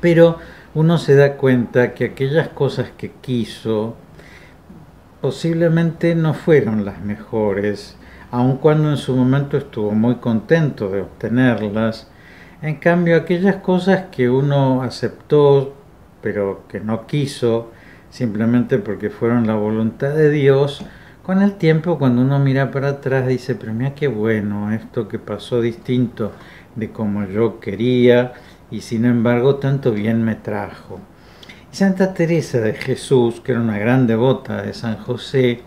Pero 0.00 0.38
uno 0.74 0.98
se 0.98 1.14
da 1.14 1.36
cuenta 1.36 1.94
que 1.94 2.06
aquellas 2.06 2.48
cosas 2.48 2.90
que 2.96 3.12
quiso 3.20 3.94
posiblemente 5.20 6.14
no 6.14 6.34
fueron 6.34 6.84
las 6.84 7.00
mejores, 7.00 7.96
aun 8.32 8.56
cuando 8.56 8.90
en 8.90 8.96
su 8.96 9.14
momento 9.14 9.56
estuvo 9.56 9.92
muy 9.92 10.16
contento 10.16 10.88
de 10.88 11.02
obtenerlas. 11.02 12.08
En 12.62 12.76
cambio, 12.76 13.16
aquellas 13.16 13.56
cosas 13.56 14.06
que 14.10 14.28
uno 14.28 14.82
aceptó, 14.82 15.74
pero 16.22 16.64
que 16.68 16.80
no 16.80 17.06
quiso, 17.06 17.70
simplemente 18.10 18.78
porque 18.78 19.10
fueron 19.10 19.46
la 19.46 19.54
voluntad 19.54 20.14
de 20.14 20.30
Dios, 20.30 20.84
con 21.22 21.42
el 21.42 21.54
tiempo 21.54 21.98
cuando 21.98 22.22
uno 22.22 22.38
mira 22.38 22.70
para 22.70 22.88
atrás 22.88 23.26
dice, 23.26 23.54
pero 23.54 23.72
mira 23.72 23.94
qué 23.94 24.08
bueno, 24.08 24.72
esto 24.72 25.08
que 25.08 25.18
pasó 25.18 25.60
distinto 25.60 26.32
de 26.74 26.90
como 26.90 27.24
yo 27.26 27.60
quería 27.60 28.32
y 28.70 28.80
sin 28.80 29.04
embargo 29.04 29.56
tanto 29.56 29.92
bien 29.92 30.24
me 30.24 30.34
trajo. 30.34 31.00
Santa 31.70 32.12
Teresa 32.12 32.60
de 32.60 32.74
Jesús, 32.74 33.40
que 33.40 33.52
era 33.52 33.60
una 33.60 33.78
gran 33.78 34.06
devota 34.06 34.62
de 34.62 34.74
San 34.74 34.98
José, 34.98 35.62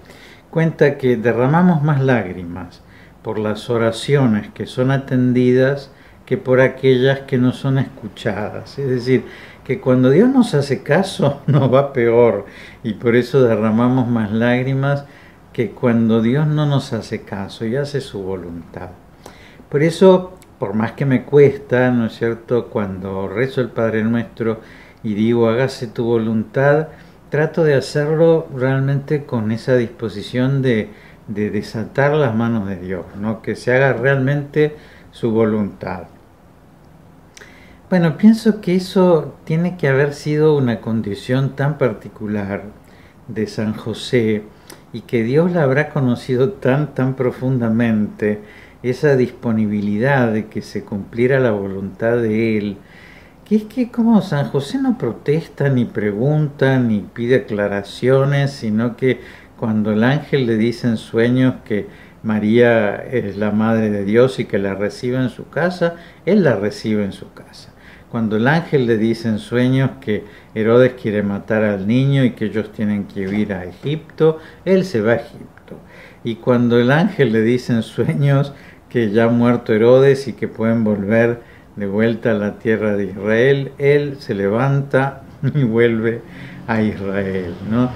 cuenta 0.50 0.97
que 0.97 1.17
derramamos 1.17 1.81
más 1.83 2.01
lágrimas 2.01 2.81
por 3.24 3.39
las 3.39 3.69
oraciones 3.69 4.50
que 4.50 4.67
son 4.67 4.91
atendidas 4.91 5.89
que 6.25 6.38
por 6.38 6.59
aquellas 6.59 7.21
que 7.21 7.38
no 7.38 7.53
son 7.53 7.77
escuchadas. 7.77 8.77
Es 8.77 8.89
decir, 8.89 9.25
que 9.65 9.81
cuando 9.81 10.12
Dios 10.12 10.29
nos 10.29 10.53
hace 10.53 10.84
caso 10.84 11.41
nos 11.48 11.74
va 11.74 11.91
peor 11.91 12.45
y 12.84 12.93
por 12.93 13.15
eso 13.15 13.43
derramamos 13.43 14.07
más 14.07 14.31
lágrimas 14.31 15.05
que 15.51 15.72
cuando 15.72 16.22
Dios 16.22 16.48
no 16.48 16.65
nos 16.65 16.93
hace 16.93 17.24
caso 17.24 17.65
y 17.65 17.75
hace 17.75 18.00
su 18.00 18.22
voluntad. 18.22 18.89
Por 19.69 19.84
eso 19.84 20.38
por 20.60 20.74
más 20.74 20.93
que 20.93 21.05
me 21.05 21.24
cuesta, 21.24 21.91
¿no 21.91 22.05
es 22.05 22.13
cierto?, 22.13 22.67
cuando 22.67 23.27
rezo 23.27 23.62
el 23.62 23.69
Padre 23.69 24.03
Nuestro 24.03 24.62
y 25.03 25.13
digo 25.13 25.50
hágase 25.50 25.88
tu 25.88 26.05
voluntad, 26.05 26.88
trato 27.29 27.63
de 27.63 27.74
hacerlo 27.74 28.48
realmente 28.55 29.25
con 29.25 29.51
esa 29.51 29.75
disposición 29.75 30.62
de, 30.62 30.89
de 31.27 31.50
desatar 31.50 32.13
las 32.13 32.36
manos 32.36 32.67
de 32.67 32.77
Dios, 32.77 33.05
¿no? 33.19 33.41
que 33.41 33.55
se 33.55 33.74
haga 33.74 33.93
realmente 33.93 34.75
su 35.12 35.31
voluntad. 35.31 36.03
Bueno, 37.88 38.18
pienso 38.18 38.62
que 38.62 38.75
eso 38.75 39.36
tiene 39.44 39.77
que 39.77 39.88
haber 39.88 40.15
sido 40.15 40.58
una 40.58 40.82
condición 40.82 41.56
tan 41.56 41.77
particular 41.77 42.63
de 43.27 43.46
San 43.46 43.75
José 43.75 44.42
y 44.92 45.01
que 45.01 45.22
Dios 45.22 45.51
la 45.51 45.62
habrá 45.62 45.89
conocido 45.89 46.54
tan, 46.54 46.96
tan 46.96 47.15
profundamente 47.15 48.42
esa 48.82 49.15
disponibilidad 49.15 50.34
de 50.34 50.48
que 50.48 50.63
se 50.63 50.84
cumpliera 50.84 51.39
la 51.39 51.51
voluntad 51.51 52.18
de 52.18 52.58
Él, 52.58 52.77
que 53.46 53.58
es 53.58 53.63
que 53.65 53.92
como 53.92 54.20
San 54.24 54.46
José 54.50 54.80
no 54.82 54.98
protesta, 54.98 55.70
ni 55.70 55.86
pregunta, 55.86 56.80
ni 56.80 57.01
pide 57.01 57.36
aclaraciones, 57.36 58.50
sino 58.50 58.98
que 58.98 59.20
cuando 59.60 59.92
el 59.92 60.04
ángel 60.04 60.48
le 60.48 60.58
dice 60.58 60.88
en 60.88 60.98
sueños 60.98 61.54
que 61.63 61.86
María 62.24 62.96
es 62.96 63.38
la 63.38 63.51
Madre 63.51 63.92
de 63.92 64.06
Dios 64.06 64.39
y 64.39 64.46
que 64.46 64.58
la 64.58 64.74
recibe 64.74 65.18
en 65.18 65.30
su 65.30 65.50
casa, 65.50 65.98
Él 66.25 66.44
la 66.44 66.56
recibe 66.56 67.06
en 67.06 67.12
su 67.12 67.32
casa. 67.32 67.75
Cuando 68.15 68.38
el 68.38 68.48
ángel 68.48 68.86
le 68.86 68.98
dice 68.98 69.27
en 69.27 69.39
sueños 69.39 69.89
que 70.00 70.24
Herodes 70.53 70.93
quiere 70.93 71.22
matar 71.22 71.65
al 71.65 71.86
niño 71.86 72.24
y 72.24 72.31
que 72.31 72.45
ellos 72.45 72.72
tienen 72.72 73.07
que 73.07 73.24
ir 73.24 73.51
a 73.51 73.65
Egipto, 73.65 74.39
Él 74.63 74.86
se 74.86 75.01
va 75.01 75.12
a 75.12 75.15
Egipto. 75.15 75.75
Y 76.24 76.36
cuando 76.36 76.79
el 76.79 76.91
ángel 76.91 77.34
le 77.34 77.41
dice 77.41 77.74
en 77.74 77.84
sueños 77.84 78.53
que 78.88 79.12
ya 79.12 79.25
ha 79.25 79.27
muerto 79.27 79.74
Herodes 79.74 80.29
y 80.29 80.31
que 80.31 80.48
pueden 80.48 80.86
volver 80.86 81.41
de 81.75 81.88
vuelta 81.88 82.31
a 82.31 82.36
la 82.36 82.57
tierra 82.57 82.95
de 82.95 83.07
Israel, 83.07 83.74
él 83.79 84.15
se 84.19 84.34
levanta 84.34 85.24
y 85.53 85.65
vuelve 85.65 86.22
a 86.67 86.81
Israel, 86.81 87.53
¿no? 87.69 87.89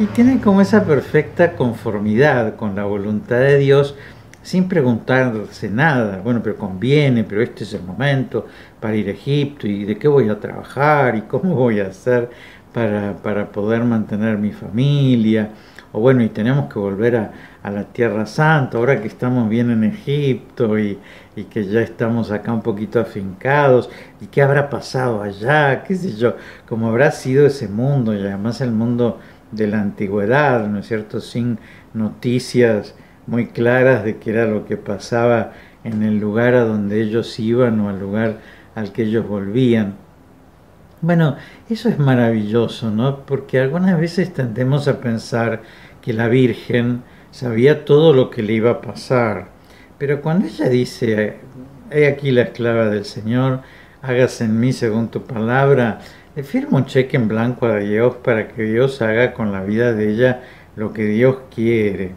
Y 0.00 0.06
tiene 0.06 0.40
como 0.40 0.62
esa 0.62 0.84
perfecta 0.84 1.52
conformidad 1.52 2.56
con 2.56 2.74
la 2.74 2.86
voluntad 2.86 3.38
de 3.38 3.58
Dios 3.58 3.94
sin 4.42 4.68
preguntarse 4.68 5.70
nada. 5.70 6.20
Bueno, 6.22 6.40
pero 6.42 6.56
conviene, 6.56 7.24
pero 7.24 7.42
este 7.42 7.64
es 7.64 7.74
el 7.74 7.82
momento 7.82 8.46
para 8.80 8.96
ir 8.96 9.08
a 9.08 9.12
Egipto 9.12 9.66
y 9.66 9.84
de 9.84 9.98
qué 9.98 10.08
voy 10.08 10.28
a 10.28 10.40
trabajar 10.40 11.16
y 11.16 11.22
cómo 11.22 11.54
voy 11.54 11.80
a 11.80 11.86
hacer 11.88 12.30
para, 12.72 13.16
para 13.22 13.52
poder 13.52 13.84
mantener 13.84 14.38
mi 14.38 14.52
familia. 14.52 15.50
O 15.92 16.00
bueno, 16.00 16.22
y 16.22 16.28
tenemos 16.28 16.72
que 16.72 16.78
volver 16.78 17.16
a, 17.16 17.32
a 17.62 17.70
la 17.70 17.84
Tierra 17.84 18.24
Santa, 18.24 18.78
ahora 18.78 19.00
que 19.00 19.08
estamos 19.08 19.48
bien 19.48 19.70
en 19.70 19.84
Egipto 19.84 20.78
y, 20.78 20.98
y, 21.34 21.44
que 21.44 21.64
ya 21.64 21.80
estamos 21.80 22.30
acá 22.30 22.52
un 22.52 22.62
poquito 22.62 23.00
afincados, 23.00 23.90
y 24.20 24.26
qué 24.26 24.40
habrá 24.42 24.70
pasado 24.70 25.20
allá, 25.20 25.82
qué 25.82 25.96
sé 25.96 26.16
yo, 26.16 26.36
cómo 26.68 26.88
habrá 26.88 27.10
sido 27.10 27.44
ese 27.44 27.66
mundo, 27.68 28.14
y 28.14 28.20
además 28.20 28.60
el 28.60 28.70
mundo 28.70 29.18
de 29.50 29.66
la 29.66 29.80
antigüedad, 29.80 30.66
¿no 30.68 30.78
es 30.78 30.86
cierto?, 30.86 31.20
sin 31.20 31.58
noticias 31.92 32.94
muy 33.26 33.48
claras 33.48 34.04
de 34.04 34.18
qué 34.18 34.30
era 34.30 34.46
lo 34.46 34.64
que 34.66 34.76
pasaba 34.76 35.52
en 35.84 36.02
el 36.02 36.18
lugar 36.18 36.54
a 36.54 36.64
donde 36.64 37.00
ellos 37.00 37.38
iban 37.40 37.80
o 37.80 37.88
al 37.88 37.98
lugar 37.98 38.38
al 38.74 38.92
que 38.92 39.02
ellos 39.02 39.26
volvían. 39.26 39.94
Bueno, 41.02 41.36
eso 41.68 41.88
es 41.88 41.98
maravilloso, 41.98 42.90
¿no? 42.90 43.24
Porque 43.24 43.58
algunas 43.58 43.98
veces 43.98 44.32
tendemos 44.34 44.86
a 44.86 45.00
pensar 45.00 45.62
que 46.02 46.12
la 46.12 46.28
Virgen 46.28 47.02
sabía 47.30 47.84
todo 47.84 48.12
lo 48.12 48.28
que 48.28 48.42
le 48.42 48.52
iba 48.52 48.70
a 48.70 48.80
pasar. 48.80 49.48
Pero 49.98 50.20
cuando 50.20 50.46
ella 50.46 50.68
dice, 50.68 51.38
he 51.90 52.06
aquí 52.06 52.30
la 52.30 52.42
esclava 52.42 52.86
del 52.86 53.04
Señor, 53.04 53.62
hágase 54.02 54.44
en 54.44 54.60
mí 54.60 54.72
según 54.72 55.08
tu 55.08 55.22
palabra, 55.22 56.00
le 56.36 56.42
firma 56.42 56.78
un 56.78 56.86
cheque 56.86 57.16
en 57.16 57.28
blanco 57.28 57.66
a 57.66 57.76
Dios 57.76 58.16
para 58.16 58.48
que 58.48 58.62
Dios 58.62 59.02
haga 59.02 59.32
con 59.32 59.52
la 59.52 59.62
vida 59.62 59.92
de 59.92 60.10
ella 60.10 60.42
lo 60.76 60.92
que 60.92 61.04
Dios 61.04 61.36
quiere. 61.54 62.12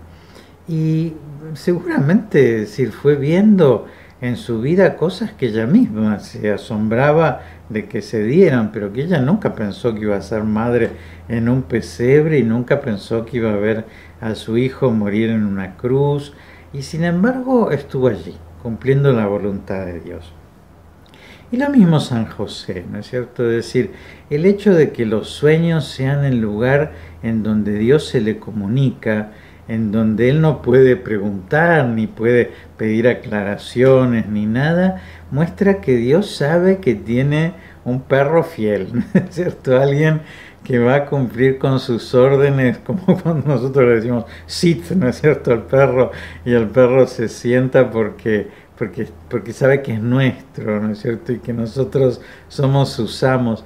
Y 0.68 1.14
seguramente 1.54 2.66
si 2.68 2.86
fue 2.88 3.16
viendo 3.16 3.88
en 4.24 4.38
su 4.38 4.62
vida 4.62 4.96
cosas 4.96 5.34
que 5.34 5.48
ella 5.48 5.68
misma 5.68 6.18
se 6.20 6.50
asombraba 6.50 7.42
de 7.68 7.90
que 7.90 8.02
se 8.02 8.24
dieran, 8.24 8.72
pero 8.72 8.94
que 8.94 9.02
ella 9.02 9.20
nunca 9.20 9.54
pensó 9.54 9.94
que 9.94 10.04
iba 10.04 10.16
a 10.16 10.22
ser 10.22 10.44
madre 10.44 10.92
en 11.28 11.50
un 11.50 11.64
pesebre 11.64 12.40
y 12.40 12.44
nunca 12.44 12.80
pensó 12.80 13.26
que 13.26 13.38
iba 13.38 13.52
a 13.52 13.58
ver 13.58 13.86
a 14.22 14.34
su 14.36 14.58
hijo 14.58 14.92
morir 14.92 15.30
en 15.30 15.44
una 15.44 15.76
cruz, 15.76 16.34
y 16.72 16.84
sin 16.84 17.04
embargo 17.04 17.72
estuvo 17.72 18.08
allí, 18.08 18.34
cumpliendo 18.62 19.12
la 19.12 19.28
voluntad 19.28 19.86
de 19.86 20.00
Dios. 20.00 20.34
Y 21.52 21.58
lo 21.58 21.70
mismo 21.70 22.00
San 22.00 22.26
José, 22.26 22.86
¿no 22.90 23.00
es 23.00 23.10
cierto? 23.10 23.44
Es 23.50 23.58
decir, 23.58 23.92
el 24.30 24.46
hecho 24.46 24.74
de 24.74 24.94
que 24.94 25.06
los 25.06 25.32
sueños 25.32 25.86
sean 25.86 26.24
el 26.24 26.40
lugar 26.40 26.94
en 27.24 27.44
donde 27.44 27.78
Dios 27.78 28.08
se 28.08 28.22
le 28.22 28.40
comunica, 28.40 29.32
en 29.68 29.92
donde 29.92 30.30
él 30.30 30.42
no 30.42 30.62
puede 30.62 30.96
preguntar, 30.96 31.86
ni 31.86 32.08
puede 32.08 32.52
pedir 32.78 33.08
aclaraciones, 33.08 34.28
ni 34.28 34.46
nada, 34.46 35.02
muestra 35.32 35.82
que 35.82 35.96
Dios 35.96 36.36
sabe 36.36 36.80
que 36.80 36.96
tiene 36.96 37.54
un 37.86 38.02
perro 38.02 38.44
fiel, 38.44 38.90
¿no 38.94 39.04
es 39.14 39.36
cierto? 39.36 39.80
Alguien 39.80 40.22
que 40.64 40.80
va 40.80 40.96
a 40.96 41.06
cumplir 41.06 41.58
con 41.58 41.80
sus 41.80 42.14
órdenes, 42.16 42.78
como 42.80 43.06
cuando 43.24 43.48
nosotros 43.48 43.86
le 43.86 43.96
decimos 43.96 44.26
sit, 44.46 44.92
¿no 44.92 45.10
es 45.10 45.20
cierto?, 45.20 45.52
al 45.52 45.64
perro, 45.64 46.12
y 46.46 46.54
el 46.54 46.68
perro 46.68 47.06
se 47.08 47.28
sienta 47.28 47.90
porque, 47.92 48.48
porque, 48.78 49.08
porque 49.30 49.54
sabe 49.54 49.82
que 49.82 49.94
es 49.94 50.02
nuestro, 50.02 50.80
¿no 50.80 50.92
es 50.92 51.00
cierto?, 51.00 51.34
y 51.34 51.40
que 51.40 51.54
nosotros 51.54 52.22
somos 52.48 52.92
sus 52.92 53.24
amos. 53.24 53.66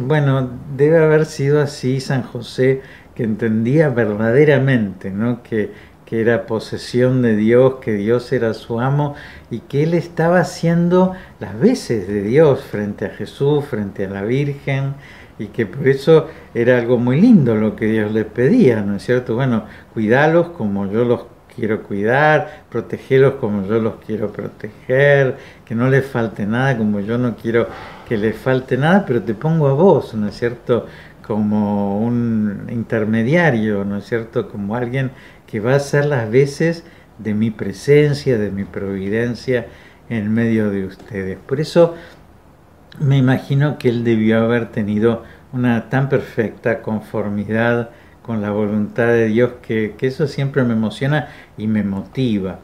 Bueno, 0.00 0.50
debe 0.76 0.98
haber 0.98 1.26
sido 1.26 1.60
así 1.60 2.00
San 2.00 2.22
José 2.22 2.80
que 3.14 3.24
entendía 3.24 3.88
verdaderamente, 3.88 5.10
¿no? 5.10 5.42
que, 5.42 5.72
que 6.06 6.20
era 6.20 6.46
posesión 6.46 7.22
de 7.22 7.36
Dios, 7.36 7.76
que 7.80 7.92
Dios 7.94 8.32
era 8.32 8.54
su 8.54 8.80
amo 8.80 9.14
y 9.50 9.60
que 9.60 9.82
él 9.82 9.94
estaba 9.94 10.40
haciendo 10.40 11.12
las 11.40 11.58
veces 11.58 12.08
de 12.08 12.22
Dios 12.22 12.62
frente 12.62 13.06
a 13.06 13.10
Jesús, 13.10 13.64
frente 13.64 14.06
a 14.06 14.10
la 14.10 14.22
Virgen, 14.22 14.94
y 15.38 15.46
que 15.46 15.66
por 15.66 15.88
eso 15.88 16.28
era 16.54 16.78
algo 16.78 16.98
muy 16.98 17.20
lindo 17.20 17.54
lo 17.54 17.74
que 17.76 17.86
Dios 17.86 18.12
le 18.12 18.24
pedía, 18.24 18.82
¿no 18.82 18.96
es 18.96 19.04
cierto? 19.04 19.34
Bueno, 19.34 19.64
cuidalos 19.92 20.48
como 20.50 20.86
yo 20.90 21.04
los 21.04 21.24
quiero 21.54 21.82
cuidar, 21.82 22.64
protegerlos 22.70 23.34
como 23.34 23.66
yo 23.66 23.78
los 23.78 23.94
quiero 24.06 24.32
proteger, 24.32 25.36
que 25.64 25.74
no 25.74 25.88
les 25.88 26.06
falte 26.06 26.46
nada 26.46 26.76
como 26.78 27.00
yo 27.00 27.18
no 27.18 27.36
quiero 27.36 27.68
que 28.08 28.16
les 28.16 28.36
falte 28.36 28.76
nada, 28.76 29.04
pero 29.06 29.22
te 29.22 29.34
pongo 29.34 29.68
a 29.68 29.74
vos, 29.74 30.14
¿no 30.14 30.28
es 30.28 30.36
cierto? 30.36 30.86
Como 31.32 31.98
un 31.98 32.66
intermediario, 32.70 33.86
¿no 33.86 33.96
es 33.96 34.04
cierto? 34.04 34.50
Como 34.50 34.76
alguien 34.76 35.12
que 35.46 35.60
va 35.60 35.74
a 35.74 35.80
ser 35.80 36.04
las 36.04 36.30
veces 36.30 36.84
de 37.16 37.32
mi 37.32 37.50
presencia, 37.50 38.36
de 38.36 38.50
mi 38.50 38.64
providencia 38.64 39.66
en 40.10 40.30
medio 40.34 40.70
de 40.70 40.84
ustedes. 40.84 41.38
Por 41.38 41.58
eso 41.58 41.94
me 43.00 43.16
imagino 43.16 43.78
que 43.78 43.88
él 43.88 44.04
debió 44.04 44.44
haber 44.44 44.70
tenido 44.70 45.22
una 45.54 45.88
tan 45.88 46.10
perfecta 46.10 46.82
conformidad 46.82 47.88
con 48.20 48.42
la 48.42 48.50
voluntad 48.50 49.06
de 49.06 49.28
Dios 49.28 49.52
que, 49.62 49.94
que 49.96 50.08
eso 50.08 50.26
siempre 50.26 50.64
me 50.64 50.74
emociona 50.74 51.28
y 51.56 51.66
me 51.66 51.82
motiva. 51.82 52.58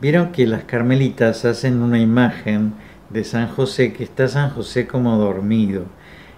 Vieron 0.00 0.30
que 0.30 0.46
las 0.46 0.62
carmelitas 0.62 1.44
hacen 1.44 1.82
una 1.82 1.98
imagen 1.98 2.74
de 3.10 3.24
San 3.24 3.48
José, 3.48 3.92
que 3.92 4.04
está 4.04 4.28
San 4.28 4.50
José 4.50 4.86
como 4.86 5.16
dormido 5.16 5.86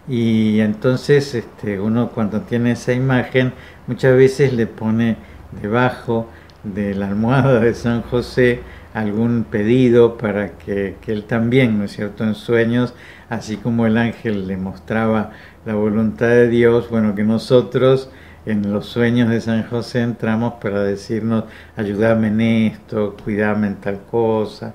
y 0.08 0.60
entonces 0.60 1.34
este, 1.34 1.80
uno 1.80 2.10
cuando 2.10 2.40
tiene 2.40 2.72
esa 2.72 2.92
imagen 2.92 3.52
muchas 3.86 4.16
veces 4.16 4.52
le 4.52 4.66
pone 4.66 5.16
debajo 5.60 6.28
de 6.64 6.94
la 6.94 7.08
almohada 7.08 7.60
de 7.60 7.74
San 7.74 8.02
José 8.02 8.60
algún 8.94 9.44
pedido 9.44 10.16
para 10.16 10.52
que, 10.58 10.96
que, 11.02 11.12
él 11.12 11.24
también, 11.24 11.78
¿no 11.78 11.84
es 11.84 11.92
cierto?, 11.92 12.24
en 12.24 12.34
sueños, 12.34 12.94
así 13.28 13.56
como 13.56 13.86
el 13.86 13.98
ángel 13.98 14.46
le 14.48 14.56
mostraba 14.56 15.30
la 15.66 15.74
voluntad 15.74 16.28
de 16.28 16.48
Dios, 16.48 16.88
bueno, 16.90 17.14
que 17.14 17.22
nosotros 17.22 18.10
en 18.46 18.72
los 18.72 18.86
sueños 18.86 19.28
de 19.28 19.40
San 19.40 19.64
José 19.64 20.00
entramos 20.00 20.54
para 20.54 20.82
decirnos, 20.82 21.44
ayúdame 21.76 22.28
en 22.28 22.40
esto, 22.40 23.14
cuídame 23.22 23.66
en 23.66 23.76
tal 23.76 24.00
cosa, 24.10 24.74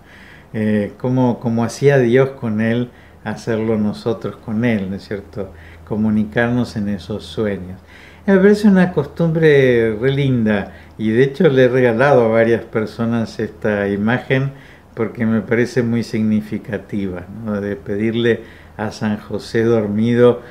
eh, 0.53 0.93
como, 0.99 1.39
como 1.39 1.63
hacía 1.63 1.97
Dios 1.97 2.31
con 2.31 2.61
él 2.61 2.91
hacerlo 3.23 3.77
nosotros 3.77 4.35
con 4.37 4.65
Él, 4.65 4.89
¿no 4.89 4.95
es 4.95 5.07
cierto? 5.07 5.51
Comunicarnos 5.87 6.75
en 6.75 6.89
esos 6.89 7.23
sueños. 7.23 7.79
Me 8.25 8.37
parece 8.37 8.67
una 8.67 8.93
costumbre 8.93 9.95
re 9.99 10.11
linda 10.11 10.73
y 10.97 11.11
de 11.11 11.23
hecho 11.23 11.49
le 11.49 11.65
he 11.65 11.67
regalado 11.67 12.25
a 12.25 12.29
varias 12.29 12.63
personas 12.63 13.39
esta 13.39 13.87
imagen 13.89 14.51
porque 14.93 15.25
me 15.25 15.41
parece 15.41 15.83
muy 15.83 16.03
significativa, 16.03 17.25
¿no? 17.43 17.59
de 17.59 17.75
pedirle 17.75 18.41
a 18.77 18.91
San 18.91 19.17
José 19.17 19.63
dormido 19.63 20.41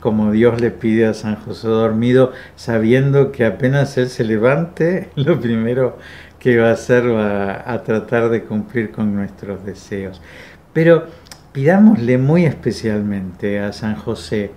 como 0.00 0.30
Dios 0.30 0.60
le 0.60 0.70
pide 0.70 1.06
a 1.06 1.14
San 1.14 1.36
José 1.36 1.68
dormido, 1.68 2.32
sabiendo 2.54 3.32
que 3.32 3.44
apenas 3.44 3.96
Él 3.98 4.08
se 4.08 4.24
levante, 4.24 5.10
lo 5.16 5.40
primero 5.40 5.98
que 6.38 6.58
va 6.58 6.68
a 6.68 6.72
hacer 6.74 7.12
va 7.12 7.68
a 7.68 7.82
tratar 7.82 8.28
de 8.28 8.44
cumplir 8.44 8.92
con 8.92 9.14
nuestros 9.14 9.64
deseos. 9.64 10.22
Pero 10.72 11.06
pidámosle 11.56 12.18
muy 12.18 12.44
especialmente 12.44 13.60
a 13.60 13.72
San 13.72 13.96
José 13.96 14.50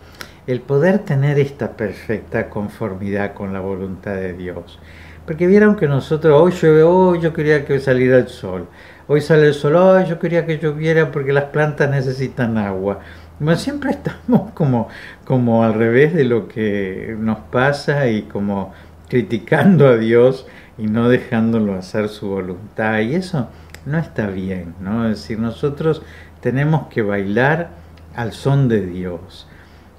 el 0.48 0.60
poder 0.60 1.00
tener 1.00 1.40
esta 1.40 1.78
perfecta 1.78 2.50
conformidad 2.50 3.34
con 3.34 3.54
la 3.54 3.62
voluntad 3.62 4.16
de 4.16 4.34
Dios. 4.34 4.80
Porque 5.26 5.48
vieron 5.48 5.78
que 5.78 5.88
nosotros, 5.88 6.38
hoy 6.38 6.52
llueve, 6.52 6.84
hoy 6.84 7.22
yo 7.22 7.32
quería 7.32 7.64
que 7.64 7.80
saliera 7.80 8.18
el 8.18 8.28
sol, 8.28 8.68
hoy 9.08 9.22
sale 9.22 9.48
el 9.48 9.54
sol, 9.54 9.78
hoy 9.78 10.08
yo 10.10 10.20
quería 10.20 10.46
que 10.46 10.60
lloviera 10.60 11.10
porque 11.10 11.32
las 11.32 11.46
plantas 11.46 11.90
necesitan 11.90 12.58
agua. 12.58 13.00
Bueno, 13.40 13.58
siempre 13.58 13.92
estamos 13.92 14.52
como, 14.52 14.90
como 15.24 15.64
al 15.64 15.76
revés 15.76 16.14
de 16.14 16.26
lo 16.26 16.50
que 16.50 17.16
nos 17.18 17.40
pasa 17.50 18.10
y 18.10 18.24
como 18.24 18.74
criticando 19.08 19.88
a 19.88 19.96
Dios 19.96 20.48
y 20.78 20.88
no 20.88 21.08
dejándolo 21.08 21.76
hacer 21.76 22.10
su 22.10 22.28
voluntad. 22.28 23.00
Y 23.00 23.16
eso 23.16 23.48
no 23.86 23.98
está 23.98 24.28
bien, 24.28 24.76
¿no? 24.82 25.06
Es 25.10 25.22
decir, 25.22 25.40
nosotros 25.40 26.02
tenemos 26.42 26.88
que 26.88 27.02
bailar 27.02 27.70
al 28.16 28.34
son 28.34 28.68
de 28.68 28.86
Dios. 28.86 29.48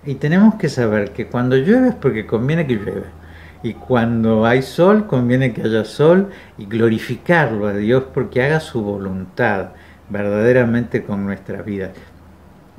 Y 0.04 0.14
tenemos 0.14 0.54
que 0.54 0.68
saber 0.68 1.12
que 1.12 1.26
cuando 1.26 1.56
llueve 1.56 1.88
es 1.88 1.94
porque 1.94 2.26
conviene 2.26 2.66
que 2.66 2.76
llueva. 2.76 3.06
Y 3.62 3.74
cuando 3.74 4.46
hay 4.46 4.62
sol, 4.62 5.06
conviene 5.06 5.52
que 5.52 5.62
haya 5.62 5.84
sol 5.84 6.30
y 6.56 6.64
glorificarlo 6.64 7.66
a 7.66 7.74
Dios 7.74 8.04
porque 8.14 8.42
haga 8.42 8.60
su 8.60 8.82
voluntad 8.82 9.70
verdaderamente 10.08 11.04
con 11.04 11.26
nuestra 11.26 11.60
vida. 11.62 11.92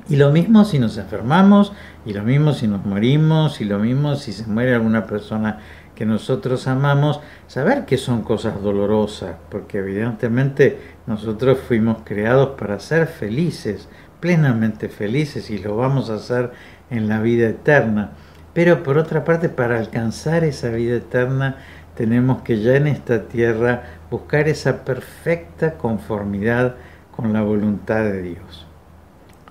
Y 0.08 0.16
lo 0.16 0.32
mismo 0.32 0.64
si 0.64 0.80
nos 0.80 0.98
enfermamos, 0.98 1.72
y 2.04 2.12
lo 2.12 2.24
mismo 2.24 2.52
si 2.52 2.66
nos 2.66 2.84
morimos, 2.84 3.60
y 3.60 3.64
lo 3.64 3.78
mismo 3.78 4.16
si 4.16 4.32
se 4.32 4.46
muere 4.48 4.74
alguna 4.74 5.06
persona 5.06 5.60
que 5.94 6.06
nosotros 6.06 6.66
amamos, 6.66 7.20
saber 7.46 7.84
que 7.84 7.98
son 7.98 8.22
cosas 8.22 8.62
dolorosas, 8.62 9.36
porque 9.50 9.78
evidentemente 9.78 10.78
nosotros 11.06 11.58
fuimos 11.58 11.98
creados 12.04 12.58
para 12.58 12.78
ser 12.80 13.06
felices, 13.06 13.88
plenamente 14.20 14.88
felices, 14.88 15.50
y 15.50 15.58
lo 15.58 15.76
vamos 15.76 16.10
a 16.10 16.14
hacer 16.14 16.52
en 16.90 17.08
la 17.08 17.20
vida 17.20 17.48
eterna. 17.48 18.12
Pero 18.54 18.82
por 18.82 18.98
otra 18.98 19.24
parte, 19.24 19.48
para 19.48 19.78
alcanzar 19.78 20.44
esa 20.44 20.68
vida 20.70 20.96
eterna, 20.96 21.56
tenemos 21.96 22.42
que 22.42 22.60
ya 22.60 22.76
en 22.76 22.86
esta 22.86 23.28
tierra 23.28 23.82
buscar 24.10 24.48
esa 24.48 24.84
perfecta 24.84 25.74
conformidad 25.74 26.76
con 27.14 27.32
la 27.32 27.42
voluntad 27.42 28.04
de 28.04 28.22
Dios. 28.22 28.66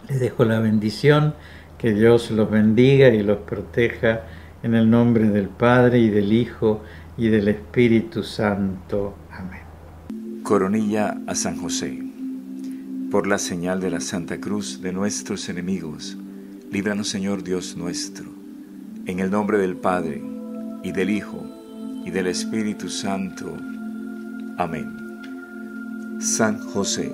Les 0.08 0.19
dejo 0.19 0.45
la 0.45 0.60
bendición, 0.60 1.36
que 1.77 1.93
Dios 1.93 2.30
los 2.30 2.49
bendiga 2.49 3.10
y 3.10 3.23
los 3.23 3.39
proteja 3.39 4.21
en 4.63 4.76
el 4.76 4.89
nombre 4.89 5.30
del 5.30 5.50
Padre 5.50 6.00
y 6.00 6.10
del 6.10 6.32
Hijo 6.32 6.82
y 7.17 7.30
del 7.30 7.47
Espíritu 7.47 8.24
Santo. 8.24 9.15
Amén. 9.32 10.41
Coronilla 10.43 11.17
a 11.28 11.36
San 11.36 11.58
José. 11.58 12.04
Por 13.10 13.28
la 13.28 13.38
señal 13.38 13.82
de 13.82 13.89
la 13.89 14.00
Santa 14.00 14.39
Cruz 14.39 14.82
de 14.82 14.93
nuestros 14.93 15.50
enemigos, 15.50 16.17
líbranos 16.71 17.10
Señor 17.10 17.43
Dios 17.43 17.76
nuestro. 17.76 18.26
En 19.06 19.19
el 19.19 19.32
nombre 19.32 19.58
del 19.58 19.76
Padre 19.76 20.21
y 20.84 20.91
del 20.91 21.10
Hijo 21.10 21.43
y 22.06 22.12
del 22.12 22.28
Espíritu 22.28 22.89
Santo. 22.89 23.58
Amén. 24.58 26.19
San 26.19 26.60
José, 26.67 27.12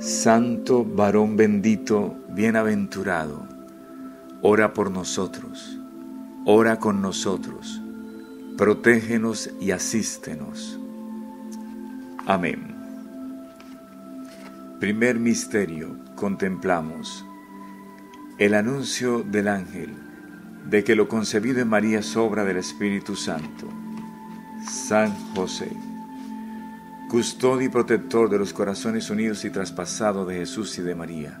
Santo 0.00 0.84
varón 0.84 1.36
bendito, 1.36 2.16
bienaventurado, 2.30 3.46
ora 4.40 4.72
por 4.72 4.90
nosotros, 4.90 5.75
ora 6.48 6.78
con 6.78 7.02
nosotros, 7.02 7.82
protégenos 8.56 9.50
y 9.60 9.72
asístenos. 9.72 10.78
Amén. 12.24 12.72
Primer 14.78 15.18
misterio, 15.18 15.96
contemplamos 16.14 17.26
el 18.38 18.54
anuncio 18.54 19.24
del 19.24 19.48
ángel 19.48 19.90
de 20.70 20.84
que 20.84 20.94
lo 20.94 21.08
concebido 21.08 21.60
en 21.60 21.68
María 21.68 21.98
es 21.98 22.16
obra 22.16 22.44
del 22.44 22.58
Espíritu 22.58 23.16
Santo. 23.16 23.66
San 24.64 25.12
José, 25.34 25.72
custodio 27.10 27.66
y 27.66 27.70
protector 27.70 28.30
de 28.30 28.38
los 28.38 28.52
corazones 28.52 29.10
unidos 29.10 29.44
y 29.44 29.50
traspasados 29.50 30.28
de 30.28 30.36
Jesús 30.36 30.78
y 30.78 30.82
de 30.82 30.94
María. 30.94 31.40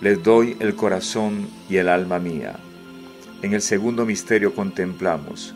les 0.00 0.22
doy 0.22 0.56
el 0.60 0.74
corazón 0.74 1.48
y 1.68 1.76
el 1.76 1.88
alma 1.88 2.18
mía. 2.18 2.58
En 3.42 3.54
el 3.54 3.62
segundo 3.62 4.06
misterio 4.06 4.54
contemplamos 4.54 5.54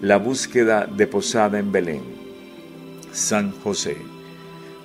la 0.00 0.16
búsqueda 0.16 0.86
de 0.86 1.06
posada 1.06 1.58
en 1.58 1.72
Belén. 1.72 2.02
San 3.12 3.52
José, 3.52 3.96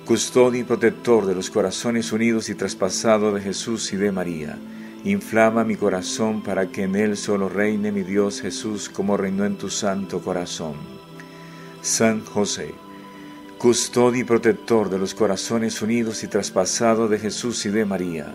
custodio 0.04 0.60
y 0.60 0.64
protector 0.64 1.26
de 1.26 1.34
los 1.34 1.50
corazones 1.50 2.12
unidos 2.12 2.48
y 2.48 2.54
traspasados 2.54 3.34
de 3.34 3.40
Jesús 3.40 3.92
y 3.92 3.96
de 3.96 4.12
María, 4.12 4.58
Inflama 5.06 5.62
mi 5.62 5.76
corazón 5.76 6.42
para 6.42 6.66
que 6.66 6.82
en 6.82 6.96
él 6.96 7.16
solo 7.16 7.48
reine 7.48 7.92
mi 7.92 8.02
Dios 8.02 8.40
Jesús 8.40 8.88
como 8.88 9.16
reinó 9.16 9.44
en 9.44 9.56
tu 9.56 9.70
santo 9.70 10.20
corazón. 10.20 10.74
San 11.80 12.24
José, 12.24 12.74
custodio 13.56 14.22
y 14.22 14.24
protector 14.24 14.90
de 14.90 14.98
los 14.98 15.14
corazones 15.14 15.80
unidos 15.80 16.24
y 16.24 16.26
traspasados 16.26 17.08
de 17.08 17.20
Jesús 17.20 17.64
y 17.66 17.68
de 17.68 17.84
María, 17.84 18.34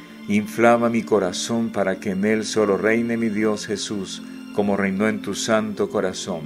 inflama 0.35 0.89
mi 0.89 1.03
corazón 1.03 1.69
para 1.69 1.99
que 1.99 2.11
en 2.11 2.25
él 2.25 2.45
solo 2.45 2.77
reine 2.77 3.17
mi 3.17 3.29
Dios 3.29 3.67
Jesús 3.67 4.21
como 4.55 4.75
reinó 4.77 5.07
en 5.07 5.21
tu 5.21 5.33
santo 5.33 5.89
corazón. 5.89 6.43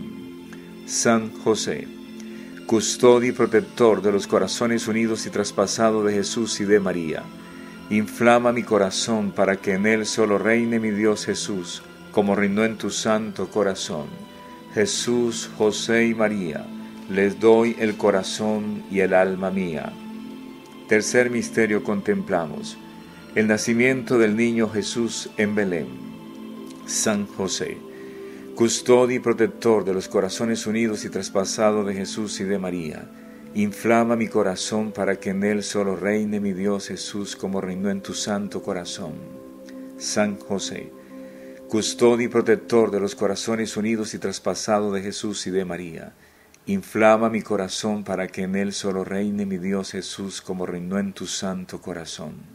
San 0.86 1.32
José, 1.32 1.88
custodio 2.66 3.30
y 3.30 3.34
protector 3.34 4.02
de 4.02 4.12
los 4.12 4.28
corazones 4.28 4.88
unidos 4.88 5.26
y 5.26 5.30
traspasados 5.30 6.06
de 6.06 6.14
Jesús 6.14 6.60
y 6.62 6.66
de 6.66 6.80
María, 6.80 7.24
Inflama 7.90 8.52
mi 8.52 8.64
corazón 8.64 9.32
para 9.32 9.58
que 9.58 9.74
en 9.74 9.86
él 9.86 10.08
solo 10.08 10.40
reine 10.40 10.80
mi 10.80 10.90
Dios 10.90 11.24
Jesús, 11.24 11.84
como 12.12 12.36
reinó 12.36 12.66
en 12.66 12.78
tu 12.78 12.90
santo 12.90 13.48
corazón. 13.50 14.08
Jesús, 14.74 15.52
José 15.56 16.08
y 16.08 16.16
María, 16.16 16.66
les 17.12 17.40
doy 17.40 17.76
el 17.78 17.96
corazón 17.96 18.84
y 18.90 19.02
el 19.02 19.14
alma 19.14 19.52
mía. 19.52 19.94
Tercer 20.88 21.30
misterio 21.30 21.84
contemplamos. 21.84 22.76
El 23.36 23.48
nacimiento 23.48 24.18
del 24.18 24.38
niño 24.38 24.70
Jesús 24.70 25.30
en 25.36 25.56
Belén. 25.56 25.88
San 26.86 27.28
José, 27.28 27.78
custodio 28.56 29.18
y 29.18 29.20
protector 29.20 29.84
de 29.84 29.94
los 29.94 30.08
corazones 30.08 30.66
unidos 30.66 31.04
y 31.04 31.10
traspasados 31.10 31.86
de 31.86 31.94
Jesús 31.94 32.40
y 32.40 32.46
de 32.46 32.58
María 32.58 33.10
Inflama 33.56 34.18
mi 34.18 34.28
corazón 34.28 34.94
para 34.94 35.18
que 35.18 35.30
en 35.30 35.44
él 35.44 35.64
solo 35.64 35.96
reine 35.96 36.42
mi 36.42 36.52
Dios 36.52 36.88
Jesús 36.88 37.38
como 37.38 37.62
reinó 37.62 37.90
en 37.90 38.02
tu 38.02 38.14
santo 38.14 38.62
corazón. 38.62 39.14
San 39.98 40.38
José, 40.38 40.92
custodio 41.70 42.28
y 42.28 42.30
protector 42.30 42.92
de 42.92 43.00
los 43.02 43.16
corazones 43.16 43.76
unidos 43.78 44.14
y 44.14 44.18
traspasados 44.18 44.94
de 44.94 45.02
Jesús 45.02 45.46
y 45.48 45.52
de 45.52 45.64
María, 45.66 46.14
inflama 46.66 47.30
mi 47.30 47.42
corazón 47.42 48.06
para 48.06 48.28
que 48.28 48.44
en 48.44 48.56
él 48.58 48.72
solo 48.72 49.06
reine 49.06 49.46
mi 49.46 49.58
Dios 49.58 49.92
Jesús 49.92 50.42
como 50.42 50.66
reinó 50.66 51.00
en 51.00 51.12
tu 51.14 51.28
santo 51.28 51.82
corazón. 51.82 52.55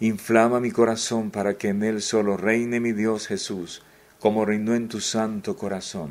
Inflama 0.00 0.60
mi 0.60 0.70
corazón 0.70 1.32
para 1.32 1.54
que 1.54 1.68
en 1.68 1.82
él 1.82 2.02
solo 2.02 2.36
reine 2.36 2.78
mi 2.78 2.92
Dios 2.92 3.26
Jesús, 3.26 3.82
como 4.20 4.44
reinó 4.44 4.76
en 4.76 4.86
tu 4.86 5.00
santo 5.00 5.56
corazón. 5.56 6.10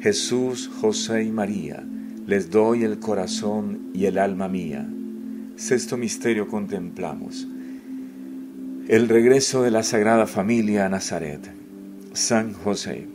Jesús, 0.00 0.68
José 0.80 1.22
y 1.22 1.30
María, 1.30 1.84
les 2.26 2.50
doy 2.50 2.82
el 2.82 2.98
corazón 2.98 3.90
y 3.94 4.06
el 4.06 4.18
alma 4.18 4.48
mía. 4.48 4.88
Sexto 5.54 5.96
misterio 5.96 6.48
contemplamos. 6.48 7.46
El 8.88 9.08
regreso 9.08 9.62
de 9.62 9.70
la 9.70 9.84
Sagrada 9.84 10.26
Familia 10.26 10.86
a 10.86 10.88
Nazaret. 10.88 11.48
San 12.12 12.54
José, 12.54 13.06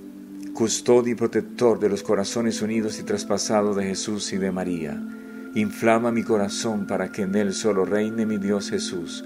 custodio 0.53 1.11
y 1.11 1.15
protector 1.15 1.79
de 1.81 1.89
los 1.89 2.01
corazones 2.01 2.61
unidos 2.61 2.97
y 2.99 3.03
traspasados 3.03 3.75
de 3.75 3.83
Jesús 3.83 4.31
y 4.31 4.37
de 4.37 4.51
María, 4.51 5.01
inflama 5.53 6.13
mi 6.13 6.23
corazón 6.23 6.87
para 6.87 7.11
que 7.11 7.23
en 7.23 7.35
él 7.35 7.53
solo 7.53 7.83
reine 7.83 8.25
mi 8.25 8.37
Dios 8.37 8.69
Jesús 8.69 9.25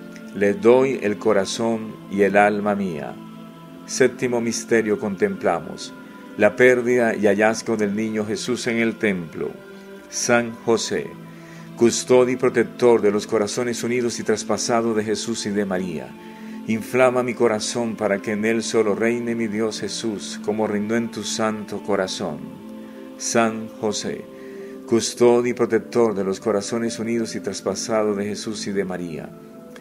le 0.35 0.53
doy 0.53 0.99
el 1.01 1.17
corazón 1.17 1.93
y 2.09 2.21
el 2.21 2.37
alma 2.37 2.73
mía. 2.73 3.13
Séptimo 3.85 4.39
misterio 4.39 4.97
contemplamos, 4.97 5.93
la 6.37 6.55
pérdida 6.55 7.15
y 7.15 7.27
hallazgo 7.27 7.75
del 7.75 7.95
niño 7.95 8.25
Jesús 8.25 8.67
en 8.67 8.77
el 8.77 8.95
templo. 8.95 9.51
San 10.09 10.51
José, 10.65 11.07
custodio 11.75 12.33
y 12.33 12.37
protector 12.37 13.01
de 13.01 13.11
los 13.11 13.27
corazones 13.27 13.83
unidos 13.83 14.19
y 14.19 14.23
traspasados 14.23 14.95
de 14.95 15.03
Jesús 15.03 15.45
y 15.45 15.49
de 15.49 15.65
María. 15.65 16.07
Inflama 16.67 17.23
mi 17.23 17.33
corazón 17.33 17.95
para 17.97 18.19
que 18.19 18.31
en 18.31 18.45
él 18.45 18.63
solo 18.63 18.95
reine 18.95 19.35
mi 19.35 19.47
Dios 19.47 19.81
Jesús, 19.81 20.39
como 20.45 20.67
reinó 20.67 20.95
en 20.95 21.11
tu 21.11 21.23
santo 21.23 21.83
corazón. 21.83 22.39
San 23.17 23.67
José, 23.67 24.23
custodio 24.87 25.51
y 25.51 25.53
protector 25.53 26.15
de 26.15 26.23
los 26.23 26.39
corazones 26.39 26.99
unidos 26.99 27.35
y 27.35 27.41
traspasados 27.41 28.15
de 28.15 28.25
Jesús 28.25 28.65
y 28.67 28.71
de 28.71 28.85
María. 28.85 29.29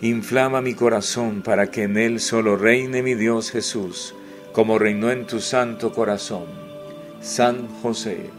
inflama 0.00 0.60
mi 0.60 0.74
corazón 0.74 1.42
para 1.42 1.70
que 1.70 1.82
en 1.82 1.96
él 1.96 2.20
solo 2.20 2.56
reine 2.56 3.02
mi 3.02 3.14
Dios 3.14 3.50
Jesús, 3.50 4.14
como 4.52 4.78
reinó 4.78 5.10
en 5.10 5.26
tu 5.26 5.40
santo 5.40 5.92
corazón. 5.92 6.46
San 7.20 7.66
José, 7.82 8.30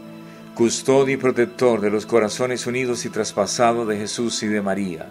custodio 0.54 1.14
y 1.14 1.18
protector 1.18 1.82
de 1.82 1.90
los 1.90 2.06
corazones 2.06 2.66
unidos 2.66 3.04
y 3.04 3.10
traspasados 3.10 3.86
de 3.86 3.98
Jesús 3.98 4.42
y 4.42 4.46
de 4.46 4.62
María, 4.62 5.10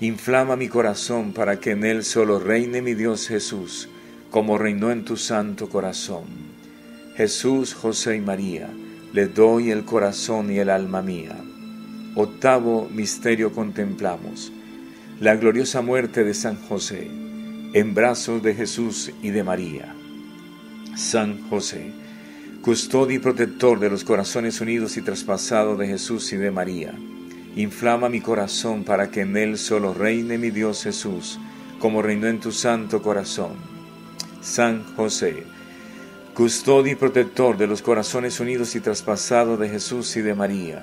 inflama 0.00 0.56
mi 0.56 0.68
corazón 0.68 1.32
para 1.32 1.60
que 1.60 1.72
en 1.72 1.84
él 1.84 2.02
solo 2.04 2.38
reine 2.38 2.80
mi 2.80 2.94
Dios 2.94 3.28
Jesús, 3.28 3.88
como 4.30 4.56
reinó 4.56 4.90
en 4.90 5.04
tu 5.04 5.18
santo 5.18 5.68
corazón. 5.68 6.24
Jesús, 7.14 7.74
José 7.74 8.16
y 8.16 8.20
María, 8.20 8.70
le 9.12 9.26
doy 9.26 9.70
el 9.70 9.84
corazón 9.84 10.50
y 10.50 10.58
el 10.58 10.70
alma 10.70 11.02
mía. 11.02 11.36
Octavo 12.14 12.88
misterio 12.90 13.52
contemplamos, 13.52 14.52
la 15.20 15.36
gloriosa 15.36 15.82
muerte 15.82 16.24
de 16.24 16.32
San 16.32 16.56
José, 16.66 17.10
en 17.74 17.94
brazos 17.94 18.42
de 18.42 18.54
Jesús 18.54 19.12
y 19.20 19.28
de 19.28 19.44
María. 19.44 19.94
San 20.96 21.46
José, 21.50 21.92
custodio 22.62 23.16
y 23.16 23.18
protector 23.18 23.78
de 23.78 23.90
los 23.90 24.02
corazones 24.02 24.62
unidos 24.62 24.96
y 24.96 25.02
traspasados 25.02 25.78
de 25.78 25.88
Jesús 25.88 26.32
y 26.32 26.38
de 26.38 26.50
María. 26.50 26.94
Inflama 27.54 28.08
mi 28.08 28.22
corazón 28.22 28.82
para 28.82 29.10
que 29.10 29.20
en 29.20 29.36
él 29.36 29.58
solo 29.58 29.92
reine 29.92 30.38
mi 30.38 30.50
Dios 30.50 30.84
Jesús, 30.84 31.38
como 31.78 32.00
reinó 32.00 32.26
en 32.26 32.40
tu 32.40 32.50
santo 32.50 33.02
corazón. 33.02 33.56
San 34.40 34.84
José, 34.96 35.42
custodio 36.32 36.92
y 36.92 36.96
protector 36.96 37.58
de 37.58 37.66
los 37.66 37.82
corazones 37.82 38.40
unidos 38.40 38.74
y 38.74 38.80
traspasados 38.80 39.60
de 39.60 39.68
Jesús 39.68 40.16
y 40.16 40.22
de 40.22 40.34
María. 40.34 40.82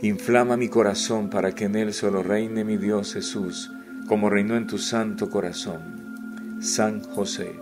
Inflama 0.00 0.56
mi 0.56 0.68
corazón 0.68 1.28
para 1.28 1.56
que 1.56 1.64
en 1.64 1.74
él 1.74 1.92
solo 1.92 2.22
reine 2.22 2.62
mi 2.62 2.76
Dios 2.76 3.14
Jesús, 3.14 3.72
como 4.06 4.30
reinó 4.30 4.56
en 4.56 4.68
tu 4.68 4.78
santo 4.78 5.28
corazón. 5.28 6.58
San 6.60 7.02
José, 7.02 7.56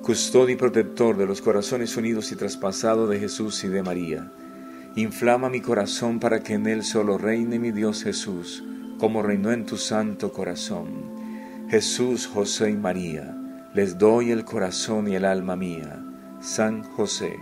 custodio 0.00 0.54
y 0.54 0.56
protector 0.56 1.16
de 1.16 1.26
los 1.26 1.42
corazones 1.42 1.96
unidos 1.96 2.30
y 2.30 2.36
traspasados 2.36 3.10
de 3.10 3.18
Jesús 3.18 3.64
y 3.64 3.68
de 3.68 3.82
María. 3.82 4.30
Inflama 4.94 5.48
mi 5.48 5.60
corazón 5.60 6.20
para 6.20 6.44
que 6.44 6.54
en 6.54 6.68
él 6.68 6.84
solo 6.84 7.18
reine 7.18 7.58
mi 7.58 7.72
Dios 7.72 8.04
Jesús, 8.04 8.62
como 8.98 9.22
reinó 9.22 9.50
en 9.50 9.66
tu 9.66 9.76
santo 9.76 10.32
corazón. 10.32 10.88
Jesús, 11.68 12.28
José 12.28 12.70
y 12.70 12.76
María, 12.76 13.36
les 13.74 13.98
doy 13.98 14.30
el 14.30 14.44
corazón 14.44 15.08
y 15.08 15.16
el 15.16 15.24
alma 15.24 15.56
mía. 15.56 16.04
San 16.40 16.84
José, 16.84 17.36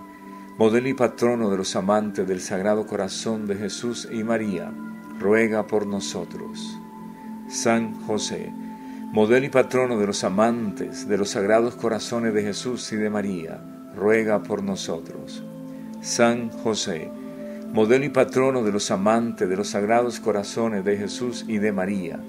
modelo 0.59 0.89
y 0.89 0.95
patrono 0.95 1.51
de 1.51 1.57
los 1.57 1.75
amantes 1.77 2.29
del 2.29 2.41
Sagrado 2.41 2.87
Corazón 2.87 3.47
de 3.47 3.57
Jesús 3.57 4.07
y 4.13 4.23
María, 4.23 4.71
ruega 5.19 5.67
por 5.67 5.87
nosotros. 5.87 6.79
San 7.49 7.95
José, 8.03 8.53
modelo 9.13 9.47
y 9.47 9.49
patrono 9.49 9.99
de 9.99 10.07
los 10.07 10.25
amantes 10.25 11.09
de 11.09 11.17
los 11.17 11.31
sagrados 11.31 11.75
corazones 11.75 12.35
de 12.35 12.43
Jesús 12.43 12.93
y 12.93 12.97
de 12.97 13.09
María, 13.09 13.63
ruega 13.97 14.43
por 14.43 14.63
nosotros. 14.63 15.43
San 16.03 16.51
José, 16.51 17.11
modelo 17.73 18.05
y 18.05 18.11
patrono 18.11 18.63
de 18.63 18.73
los 18.73 18.91
amantes 18.91 19.49
de 19.49 19.57
los 19.57 19.69
sagrados 19.69 20.21
corazones 20.21 20.85
de 20.85 20.99
Jesús 20.99 21.47
y 21.49 21.59
de 21.59 21.73
María, 21.73 22.21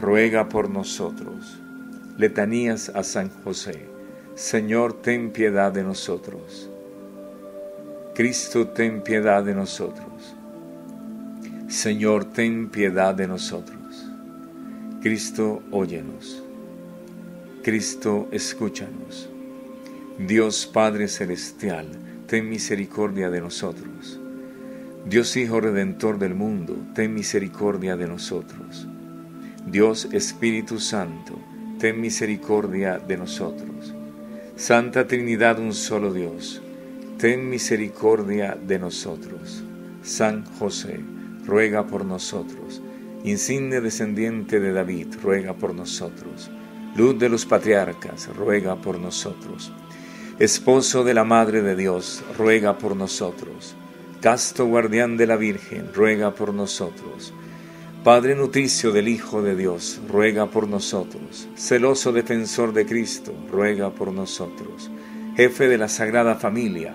ruega 0.00 0.48
por 0.48 0.70
nosotros. 0.70 1.58
Letanías 2.16 2.90
a 2.94 3.02
San 3.02 3.28
José. 3.44 3.86
Señor, 4.34 4.94
ten 5.02 5.30
piedad 5.30 5.72
de 5.72 5.82
nosotros. 5.82 6.70
Cristo, 8.16 8.68
ten 8.68 9.02
piedad 9.02 9.44
de 9.44 9.54
nosotros. 9.54 10.34
Señor, 11.68 12.24
ten 12.24 12.70
piedad 12.70 13.14
de 13.14 13.28
nosotros. 13.28 14.06
Cristo, 15.02 15.62
óyenos. 15.70 16.42
Cristo, 17.62 18.26
escúchanos. 18.32 19.28
Dios 20.18 20.66
Padre 20.66 21.08
Celestial, 21.08 21.88
ten 22.26 22.48
misericordia 22.48 23.28
de 23.28 23.42
nosotros. 23.42 24.18
Dios 25.04 25.36
Hijo 25.36 25.60
Redentor 25.60 26.18
del 26.18 26.34
mundo, 26.34 26.74
ten 26.94 27.12
misericordia 27.12 27.98
de 27.98 28.08
nosotros. 28.08 28.88
Dios 29.66 30.08
Espíritu 30.12 30.80
Santo, 30.80 31.38
ten 31.78 32.00
misericordia 32.00 32.98
de 32.98 33.18
nosotros. 33.18 33.92
Santa 34.56 35.06
Trinidad, 35.06 35.58
un 35.58 35.74
solo 35.74 36.14
Dios, 36.14 36.62
ten 37.18 37.48
misericordia 37.48 38.58
de 38.60 38.78
nosotros. 38.78 39.62
San 40.02 40.44
José, 40.58 41.00
ruega 41.46 41.86
por 41.86 42.04
nosotros. 42.04 42.82
Insigne 43.24 43.80
descendiente 43.80 44.60
de 44.60 44.72
David, 44.72 45.08
ruega 45.22 45.54
por 45.54 45.74
nosotros. 45.74 46.50
Luz 46.94 47.18
de 47.18 47.28
los 47.28 47.46
patriarcas, 47.46 48.28
ruega 48.36 48.76
por 48.76 48.98
nosotros. 48.98 49.72
Esposo 50.38 51.04
de 51.04 51.14
la 51.14 51.24
Madre 51.24 51.62
de 51.62 51.74
Dios, 51.74 52.22
ruega 52.36 52.76
por 52.76 52.94
nosotros. 52.94 53.74
Casto 54.20 54.66
guardián 54.66 55.16
de 55.16 55.26
la 55.26 55.36
Virgen, 55.36 55.92
ruega 55.94 56.34
por 56.34 56.52
nosotros. 56.52 57.32
Padre 58.04 58.34
nutricio 58.34 58.92
del 58.92 59.08
Hijo 59.08 59.42
de 59.42 59.56
Dios, 59.56 60.00
ruega 60.08 60.46
por 60.46 60.68
nosotros. 60.68 61.48
Celoso 61.56 62.12
defensor 62.12 62.72
de 62.72 62.86
Cristo, 62.86 63.34
ruega 63.50 63.90
por 63.90 64.12
nosotros. 64.12 64.90
Jefe 65.36 65.68
de 65.68 65.78
la 65.78 65.88
Sagrada 65.88 66.36
Familia, 66.36 66.94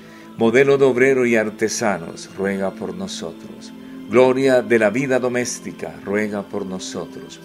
Modelo 0.37 0.77
de 0.77 0.85
obrero 0.85 1.25
y 1.25 1.35
artesanos, 1.35 2.29
ruega 2.35 2.71
por 2.71 2.95
nosotros 2.95 3.73
Gloria 4.11 4.61
de 4.61 4.77
la 4.77 4.89
vida 4.89 5.19
doméstica, 5.19 5.95
ruega 6.03 6.41
por 6.41 6.65
nosotros. 6.65 7.39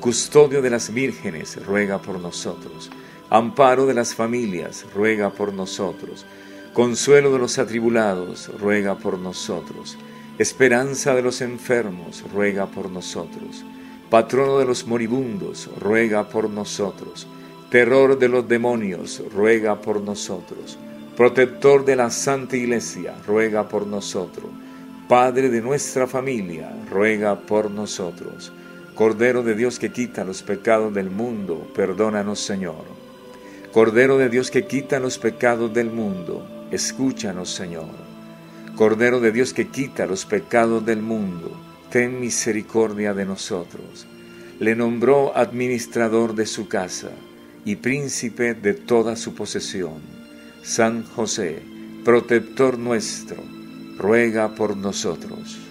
Custodio 0.00 0.62
de 0.62 0.70
las 0.70 0.90
vírgenes, 0.90 1.62
ruega 1.66 2.00
por 2.00 2.18
nosotros. 2.18 2.90
Amparo 3.28 3.84
de 3.84 3.92
las 3.92 4.14
familias, 4.14 4.86
ruega 4.94 5.28
por 5.28 5.52
nosotros. 5.52 6.24
Consuelo 6.72 7.34
de 7.34 7.38
los 7.38 7.58
atribulados, 7.58 8.50
ruega 8.58 8.96
por 8.96 9.18
nosotros. 9.18 9.98
Esperanza 10.38 11.14
de 11.14 11.20
los 11.20 11.42
enfermos, 11.42 12.24
ruega 12.32 12.64
por 12.64 12.88
nosotros. 12.88 13.66
Patrono 14.08 14.58
de 14.58 14.64
los 14.64 14.86
moribundos, 14.86 15.68
ruega 15.78 16.30
por 16.30 16.48
nosotros. 16.48 17.26
Terror 17.70 18.18
de 18.18 18.28
los 18.30 18.48
demonios, 18.48 19.22
ruega 19.34 19.82
por 19.82 20.00
nosotros. 20.00 20.78
Protector 21.16 21.84
de 21.84 21.96
la 21.96 22.10
Santa 22.10 22.56
Iglesia, 22.56 23.14
ruega 23.26 23.68
por 23.68 23.86
nosotros 23.86 24.50
Padre 25.08 25.50
de 25.50 25.62
nuestra 25.62 26.08
familia, 26.08 26.68
ruega 26.90 27.38
por 27.38 27.70
nosotros. 27.70 28.52
Cordero 28.96 29.44
de 29.44 29.54
Dios 29.54 29.78
que 29.78 29.92
quita 29.92 30.24
los 30.24 30.42
pecados 30.42 30.92
del 30.92 31.10
mundo, 31.10 31.70
perdónanos 31.76 32.40
Señor. 32.40 32.84
Cordero 33.72 34.18
de 34.18 34.28
Dios 34.28 34.50
que 34.50 34.66
quita 34.66 34.98
los 34.98 35.18
pecados 35.18 35.72
del 35.72 35.92
mundo, 35.92 36.66
escúchanos 36.72 37.50
Señor. 37.50 37.94
Cordero 38.74 39.20
de 39.20 39.30
Dios 39.30 39.54
que 39.54 39.68
quita 39.68 40.06
los 40.06 40.26
pecados 40.26 40.84
del 40.84 41.02
mundo, 41.02 41.52
ten 41.88 42.18
misericordia 42.18 43.14
de 43.14 43.26
nosotros. 43.26 44.08
Le 44.58 44.74
nombró 44.74 45.36
administrador 45.36 46.34
de 46.34 46.46
su 46.46 46.66
casa 46.66 47.10
y 47.64 47.76
príncipe 47.76 48.54
de 48.54 48.74
toda 48.74 49.14
su 49.14 49.36
posesión. 49.36 50.15
San 50.66 51.04
José, 51.04 51.62
protector 52.04 52.76
nuestro, 52.76 53.36
ruega 53.98 54.56
por 54.56 54.76
nosotros. 54.76 55.65